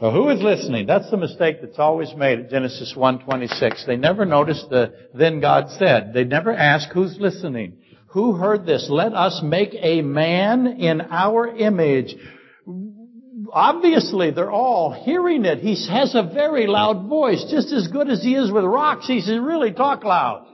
[0.00, 0.86] So who is listening?
[0.86, 3.86] That's the mistake that's always made at Genesis 1:26.
[3.86, 6.12] They never noticed the then God said.
[6.12, 7.74] They never ask who's listening.
[8.12, 8.88] Who heard this?
[8.90, 12.14] Let us make a man in our image.
[13.50, 15.60] Obviously, they're all hearing it.
[15.60, 19.06] He has a very loud voice, just as good as he is with rocks.
[19.06, 20.46] He says, really talk loud.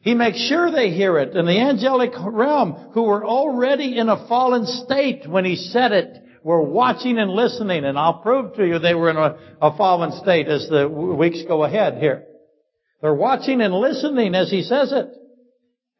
[0.00, 1.36] He makes sure they hear it.
[1.36, 6.16] And the angelic realm, who were already in a fallen state when he said it,
[6.42, 7.84] were watching and listening.
[7.84, 11.42] And I'll prove to you they were in a, a fallen state as the weeks
[11.46, 12.24] go ahead here.
[13.02, 15.19] They're watching and listening as he says it.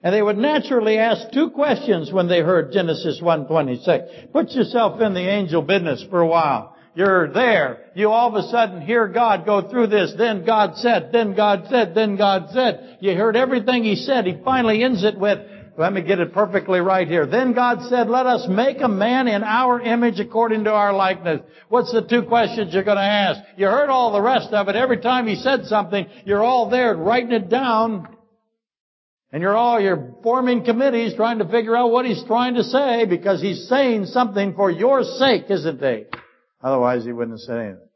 [0.02, 4.32] And they would naturally ask two questions when they heard Genesis 1:26.
[4.32, 6.76] Put yourself in the angel business for a while.
[6.94, 7.90] You're there.
[7.94, 10.12] You all of a sudden hear God go through this.
[10.18, 12.98] Then God said, then God said, then God said.
[13.00, 14.26] You heard everything He said.
[14.26, 15.38] He finally ends it with,
[15.78, 17.26] let me get it perfectly right here.
[17.26, 21.42] Then God said, let us make a man in our image according to our likeness.
[21.68, 23.40] What's the two questions you're going to ask?
[23.56, 24.76] You heard all the rest of it.
[24.76, 28.16] Every time He said something, you're all there writing it down.
[29.32, 33.06] And you're all, you're forming committees trying to figure out what He's trying to say
[33.06, 36.04] because He's saying something for your sake, isn't He?
[36.62, 37.88] Otherwise, he wouldn't have said anything.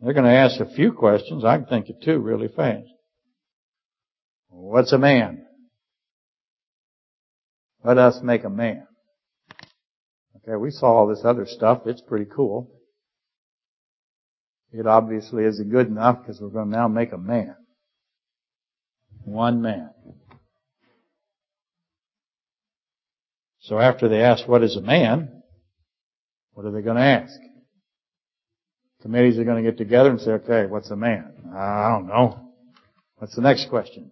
[0.00, 1.44] They're going to ask a few questions.
[1.44, 2.86] I can think of two really fast.
[4.48, 5.44] What's a man?
[7.82, 8.86] Let us make a man.
[10.36, 11.82] Okay, we saw all this other stuff.
[11.86, 12.70] It's pretty cool.
[14.72, 17.56] It obviously isn't good enough because we're going to now make a man.
[19.24, 19.90] One man.
[23.60, 25.42] So after they ask what is a man,
[26.52, 27.38] what are they going to ask?
[29.02, 31.32] Committees are going to get together and say, okay, what's a man?
[31.54, 32.52] I don't know.
[33.16, 34.10] What's the next question?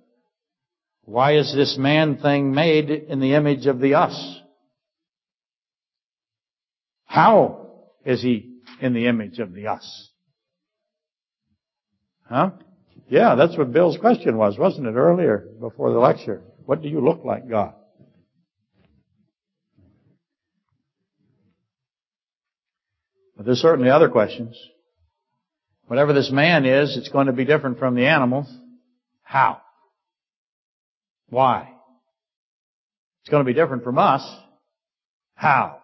[1.02, 4.40] Why is this man thing made in the image of the us?
[7.04, 7.68] How
[8.04, 10.10] is he in the image of the us?
[12.28, 12.50] Huh?
[13.08, 16.42] Yeah, that's what Bill's question was, wasn't it, earlier before the lecture?
[16.64, 17.74] What do you look like, God?
[23.36, 24.56] But there's certainly other questions.
[25.86, 28.52] Whatever this man is, it's going to be different from the animals.
[29.22, 29.60] How?
[31.28, 31.70] Why?
[33.22, 34.28] It's going to be different from us.
[35.34, 35.82] How?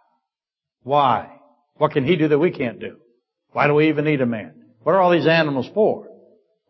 [0.82, 1.30] Why?
[1.74, 2.96] What can he do that we can't do?
[3.52, 4.54] Why do we even need a man?
[4.82, 6.08] What are all these animals for?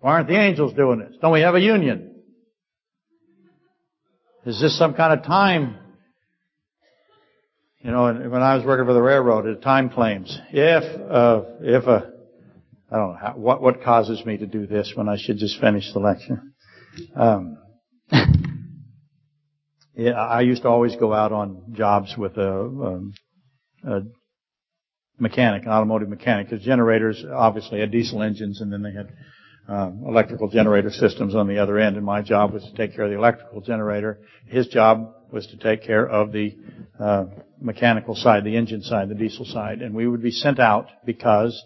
[0.03, 1.17] Why aren't the angels doing this?
[1.23, 2.17] Don't we have a union?
[4.45, 5.79] Is this some kind of time
[7.83, 10.39] you know, when I was working for the railroad, at time claims.
[10.53, 12.13] If, uh, if a,
[12.91, 15.61] I don't know, how, what, what causes me to do this when I should just
[15.61, 16.41] finish the lecture?
[17.17, 17.59] Um,
[19.97, 23.15] yeah, I used to always go out on jobs with a, um,
[23.85, 24.03] a
[25.19, 29.09] mechanic, an automotive mechanic, because generators obviously had diesel engines and then they had
[29.69, 33.05] um, electrical generator systems on the other end, and my job was to take care
[33.05, 34.19] of the electrical generator.
[34.47, 36.57] His job was to take care of the
[36.99, 37.27] uh,
[37.61, 41.65] mechanical side, the engine side, the diesel side, and we would be sent out because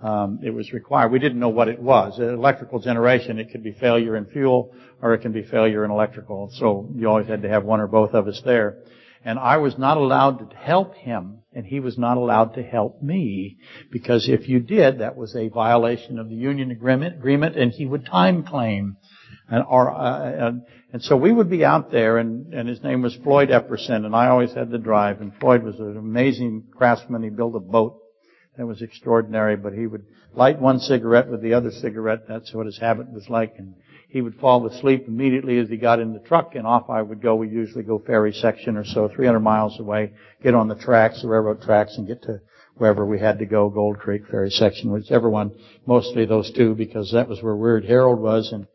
[0.00, 1.10] um, it was required.
[1.10, 2.18] We didn't know what it was.
[2.18, 4.72] Electrical generation, it could be failure in fuel
[5.02, 6.50] or it can be failure in electrical.
[6.54, 8.78] So you always had to have one or both of us there.
[9.28, 13.02] And I was not allowed to help him and he was not allowed to help
[13.02, 13.58] me
[13.92, 17.84] because if you did, that was a violation of the union agreement, agreement and he
[17.84, 18.96] would time claim.
[19.50, 20.62] And, or, uh, and,
[20.94, 24.16] and so we would be out there, and, and his name was Floyd Epperson, and
[24.16, 25.20] I always had the drive.
[25.20, 27.22] And Floyd was an amazing craftsman.
[27.22, 28.00] He built a boat
[28.56, 32.20] that was extraordinary, but he would light one cigarette with the other cigarette.
[32.28, 33.56] That's what his habit was like.
[33.58, 33.74] And
[34.08, 37.20] he would fall asleep immediately as he got in the truck, and off I would
[37.20, 37.34] go.
[37.36, 41.28] We usually go ferry section or so, 300 miles away, get on the tracks, the
[41.28, 42.40] railroad tracks, and get to
[42.76, 45.52] wherever we had to go, Gold Creek ferry section, whichever one,
[45.86, 48.66] mostly those two, because that was where Weird Harold was, and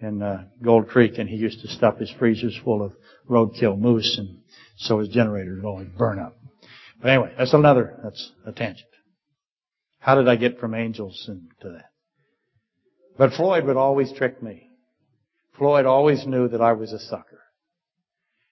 [0.00, 2.92] and, uh, Gold Creek, and he used to stuff his freezers full of
[3.30, 4.38] roadkill moose, and
[4.76, 6.36] so his generators would always burn up.
[7.00, 8.88] But anyway, that's another, that's a tangent.
[10.00, 11.90] How did I get from angels into that?
[13.16, 14.71] But Floyd would always trick me.
[15.58, 17.40] Floyd always knew that I was a sucker.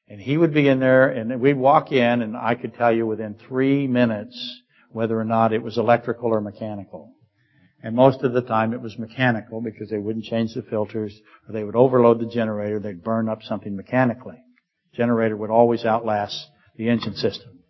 [0.09, 3.07] And he would be in there and we'd walk in and I could tell you
[3.07, 7.15] within three minutes whether or not it was electrical or mechanical.
[7.83, 11.53] And most of the time it was mechanical because they wouldn't change the filters or
[11.53, 12.81] they would overload the generator.
[12.81, 14.37] They'd burn up something mechanically.
[14.95, 17.61] Generator would always outlast the engine system.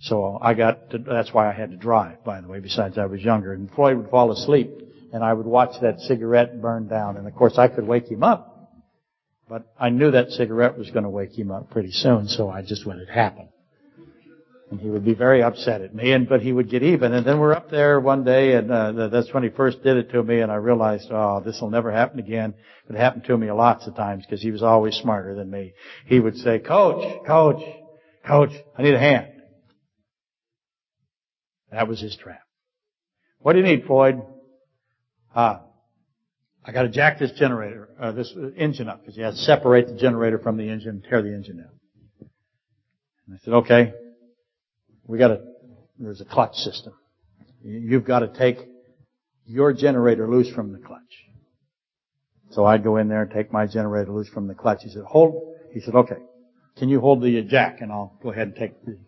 [0.00, 3.06] So I got to, that's why I had to drive, by the way, besides I
[3.06, 3.52] was younger.
[3.54, 4.70] And Floyd would fall asleep
[5.12, 7.16] and I would watch that cigarette burn down.
[7.16, 8.51] And of course I could wake him up.
[9.52, 12.62] But I knew that cigarette was going to wake him up pretty soon, so I
[12.62, 13.50] just let it happen.
[14.70, 17.12] And he would be very upset at me, and but he would get even.
[17.12, 20.10] And then we're up there one day, and uh, that's when he first did it
[20.12, 22.54] to me, and I realized, oh, this will never happen again.
[22.88, 25.74] It happened to me lots of times because he was always smarter than me.
[26.06, 27.62] He would say, "Coach, coach,
[28.26, 29.32] coach, I need a hand."
[31.70, 32.40] That was his trap.
[33.40, 34.22] What do you need, Floyd?
[35.36, 35.60] Ah,
[36.64, 39.88] I got to jack this generator, uh, this engine up because you have to separate
[39.88, 42.28] the generator from the engine, and tear the engine down.
[43.26, 43.92] And I said, okay,
[45.06, 45.40] we got to,
[45.98, 46.94] there's a clutch system.
[47.64, 48.58] You've got to take
[49.46, 51.00] your generator loose from the clutch.
[52.50, 54.80] So I'd go in there and take my generator loose from the clutch.
[54.82, 56.18] He said, hold, he said, okay,
[56.76, 58.98] can you hold the jack and I'll go ahead and take the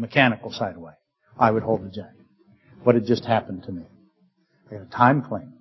[0.00, 0.94] mechanical side away.
[1.38, 2.12] I would hold the jack.
[2.82, 3.82] What had just happened to me?
[4.68, 5.52] I got a time claim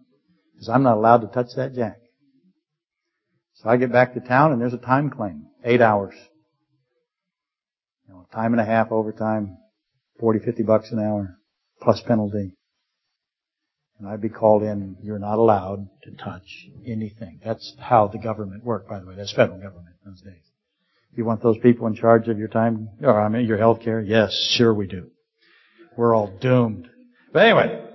[0.60, 1.99] because I'm not allowed to touch that jack.
[3.55, 5.45] So I get back to town and there's a time claim.
[5.64, 6.16] Eight hours.
[8.05, 9.57] You know, time and a half overtime,
[10.20, 11.38] 40, 50 bucks an hour,
[11.82, 12.57] plus penalty.
[13.99, 17.39] And I'd be called in, you're not allowed to touch anything.
[17.43, 19.16] That's how the government worked, by the way.
[19.16, 20.43] That's federal government those days.
[21.16, 24.01] You want those people in charge of your time, or I mean your health care?
[24.01, 25.10] Yes, sure we do.
[25.97, 26.89] We're all doomed.
[27.34, 27.88] But anyway,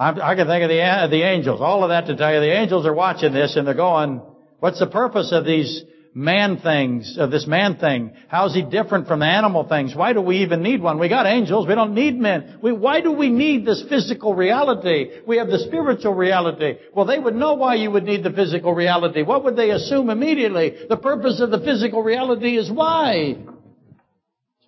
[0.00, 1.60] I'm, i can think of the, the angels.
[1.60, 4.22] All of that to tell you, the angels are watching this and they're going,
[4.58, 5.84] what's the purpose of these
[6.14, 8.12] man things, of this man thing?
[8.28, 9.94] How's he different from the animal things?
[9.94, 10.98] Why do we even need one?
[10.98, 11.68] We got angels.
[11.68, 12.60] We don't need men.
[12.62, 15.20] We, why do we need this physical reality?
[15.26, 16.78] We have the spiritual reality.
[16.94, 19.20] Well, they would know why you would need the physical reality.
[19.20, 20.86] What would they assume immediately?
[20.88, 23.36] The purpose of the physical reality is why?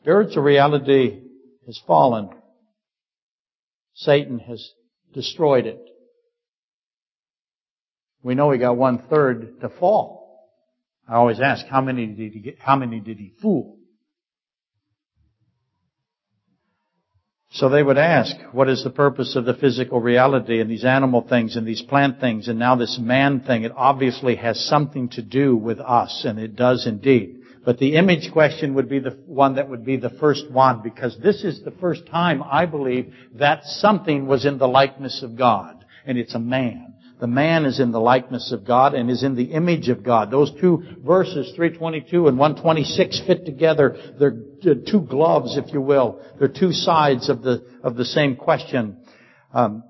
[0.02, 1.22] Spiritual reality
[1.64, 2.28] has fallen.
[3.94, 4.72] Satan has
[5.12, 5.80] destroyed it.
[8.22, 10.22] We know he got one third to fall.
[11.08, 13.78] I always ask, how many did he get, how many did he fool?
[17.54, 21.20] So they would ask, what is the purpose of the physical reality and these animal
[21.28, 23.64] things and these plant things and now this man thing?
[23.64, 27.41] It obviously has something to do with us, and it does indeed.
[27.64, 31.16] But the image question would be the one that would be the first one because
[31.22, 35.84] this is the first time I believe that something was in the likeness of God.
[36.04, 36.94] And it's a man.
[37.20, 40.32] The man is in the likeness of God and is in the image of God.
[40.32, 43.96] Those two verses, 322 and 126 fit together.
[44.18, 46.20] They're two gloves, if you will.
[46.40, 48.96] They're two sides of the, of the same question.
[49.54, 49.84] Um,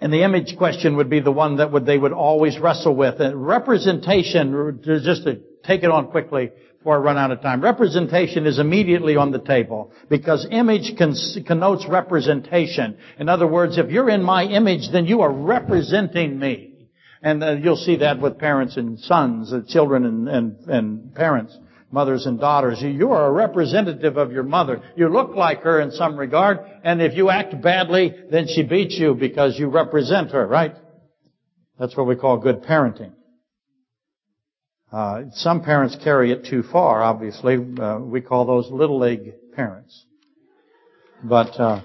[0.00, 3.20] and the image question would be the one that would, they would always wrestle with.
[3.20, 6.50] And representation, just to take it on quickly,
[6.82, 7.62] before I run out of time.
[7.62, 10.94] Representation is immediately on the table because image
[11.46, 12.96] connotes representation.
[13.20, 16.88] In other words, if you're in my image, then you are representing me.
[17.22, 21.56] And uh, you'll see that with parents and sons, uh, children and, and, and parents,
[21.92, 22.82] mothers and daughters.
[22.82, 24.82] You are a representative of your mother.
[24.96, 28.98] You look like her in some regard, and if you act badly, then she beats
[28.98, 30.74] you because you represent her, right?
[31.78, 33.12] That's what we call good parenting.
[34.92, 37.56] Uh, some parents carry it too far, obviously.
[37.56, 40.04] Uh, we call those little league parents.
[41.24, 41.80] But, uh,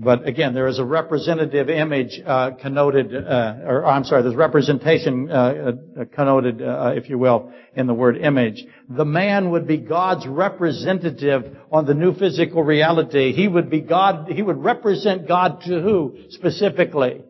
[0.00, 5.30] but again, there is a representative image uh, connoted, uh, or I'm sorry, there's representation
[5.30, 5.72] uh,
[6.16, 8.64] connoted, if you will, in the word image.
[8.88, 13.34] The man would be God's representative on the new physical reality.
[13.34, 14.28] He would be God.
[14.32, 17.22] He would represent God to who specifically?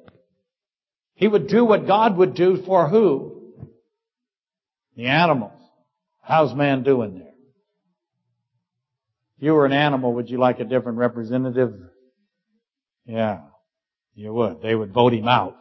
[1.17, 3.36] He would do what God would do for who?
[4.97, 5.53] The animals.
[6.23, 7.35] How's man doing there?
[9.37, 11.75] If you were an animal, would you like a different representative?
[13.05, 13.43] Yeah,
[14.15, 14.63] you would.
[14.63, 15.59] They would vote him out.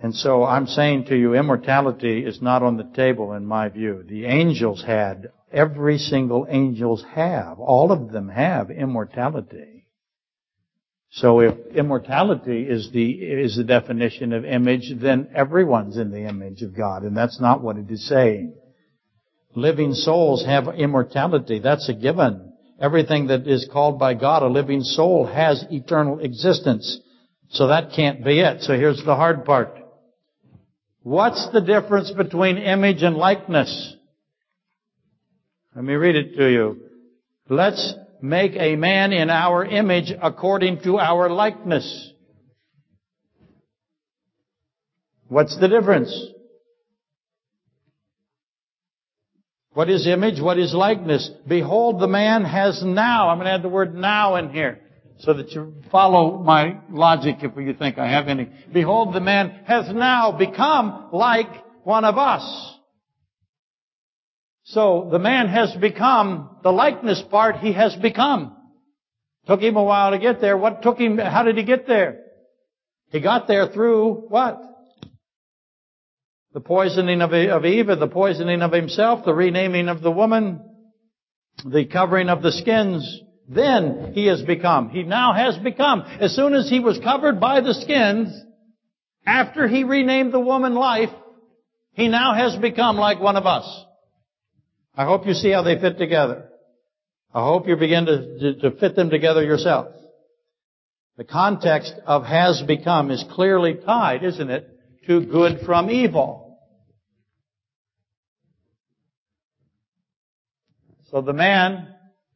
[0.00, 4.04] And so I'm saying to you, immortality is not on the table in my view.
[4.08, 9.81] The angels had, every single angels have, all of them have immortality.
[11.14, 16.62] So if immortality is the, is the definition of image, then everyone's in the image
[16.62, 18.54] of God, and that's not what it is saying.
[19.54, 21.58] Living souls have immortality.
[21.58, 22.54] That's a given.
[22.80, 26.98] Everything that is called by God a living soul has eternal existence.
[27.50, 28.62] So that can't be it.
[28.62, 29.76] So here's the hard part.
[31.02, 33.96] What's the difference between image and likeness?
[35.76, 36.80] Let me read it to you.
[37.50, 42.12] Let's make a man in our image according to our likeness.
[45.28, 46.14] What's the difference?
[49.74, 50.40] What is image?
[50.40, 51.30] What is likeness?
[51.48, 54.80] Behold, the man has now, I'm going to add the word now in here,
[55.20, 58.48] so that you follow my logic if you think I have any.
[58.72, 61.48] Behold, the man has now become like
[61.84, 62.76] one of us.
[64.64, 68.56] So the man has become the likeness part he has become.
[69.46, 70.56] Took him a while to get there.
[70.56, 72.20] What took him, how did he get there?
[73.10, 74.62] He got there through what?
[76.54, 80.60] The poisoning of Eve, the poisoning of himself, the renaming of the woman,
[81.64, 83.20] the covering of the skins.
[83.48, 84.90] Then he has become.
[84.90, 86.02] He now has become.
[86.02, 88.32] As soon as he was covered by the skins,
[89.26, 91.10] after he renamed the woman life,
[91.92, 93.66] he now has become like one of us.
[94.94, 96.48] I hope you see how they fit together.
[97.34, 99.94] I hope you begin to, to, to fit them together yourself.
[101.16, 104.68] The context of has become is clearly tied, isn't it,
[105.06, 106.58] to good from evil.
[111.10, 111.88] So the man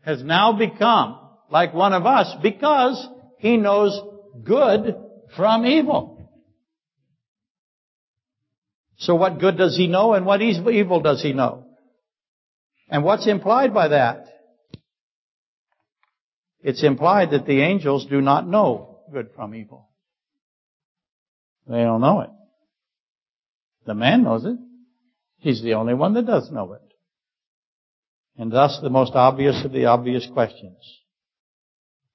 [0.03, 1.19] has now become
[1.51, 3.07] like one of us because
[3.39, 3.99] he knows
[4.45, 4.97] good
[5.35, 6.31] from evil.
[8.99, 11.66] So what good does he know and what evil does he know?
[12.89, 14.27] And what's implied by that?
[16.63, 19.89] It's implied that the angels do not know good from evil.
[21.69, 22.31] They don't know it.
[23.87, 24.57] The man knows it.
[25.39, 26.83] He's the only one that does know it.
[28.37, 30.77] And thus the most obvious of the obvious questions.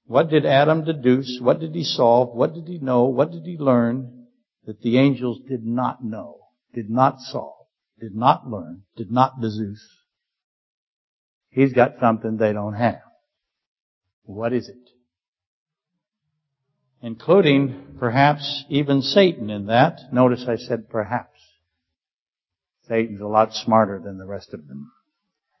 [0.06, 1.38] What did Adam deduce?
[1.40, 2.34] What did he solve?
[2.34, 3.04] What did he know?
[3.04, 4.26] What did he learn
[4.66, 6.38] that the angels did not know,
[6.74, 7.66] did not solve,
[7.98, 10.01] did not learn, did not deduce?
[11.52, 13.02] He's got something they don't have.
[14.24, 14.90] What is it?
[17.02, 19.98] Including perhaps even Satan in that.
[20.12, 21.38] Notice I said perhaps.
[22.88, 24.92] Satan's a lot smarter than the rest of them.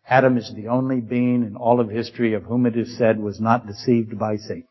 [0.08, 3.38] Adam is the only being in all of history of whom it is said was
[3.38, 4.64] not deceived by Satan.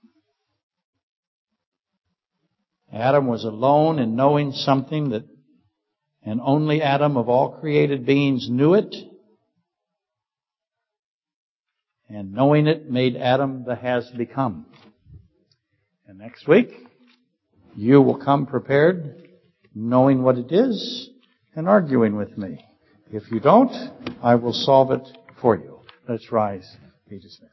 [2.91, 5.24] Adam was alone in knowing something that,
[6.24, 8.93] and only Adam of all created beings knew it.
[12.14, 14.66] And knowing it made Adam the has become.
[16.05, 16.74] And next week,
[17.74, 19.30] you will come prepared,
[19.74, 21.09] knowing what it is,
[21.55, 22.66] and arguing with me.
[23.14, 23.72] If you don't,
[24.22, 25.07] I will solve it
[25.39, 25.80] for you.
[26.07, 26.70] Let's rise.
[27.09, 27.51] Be dismissed.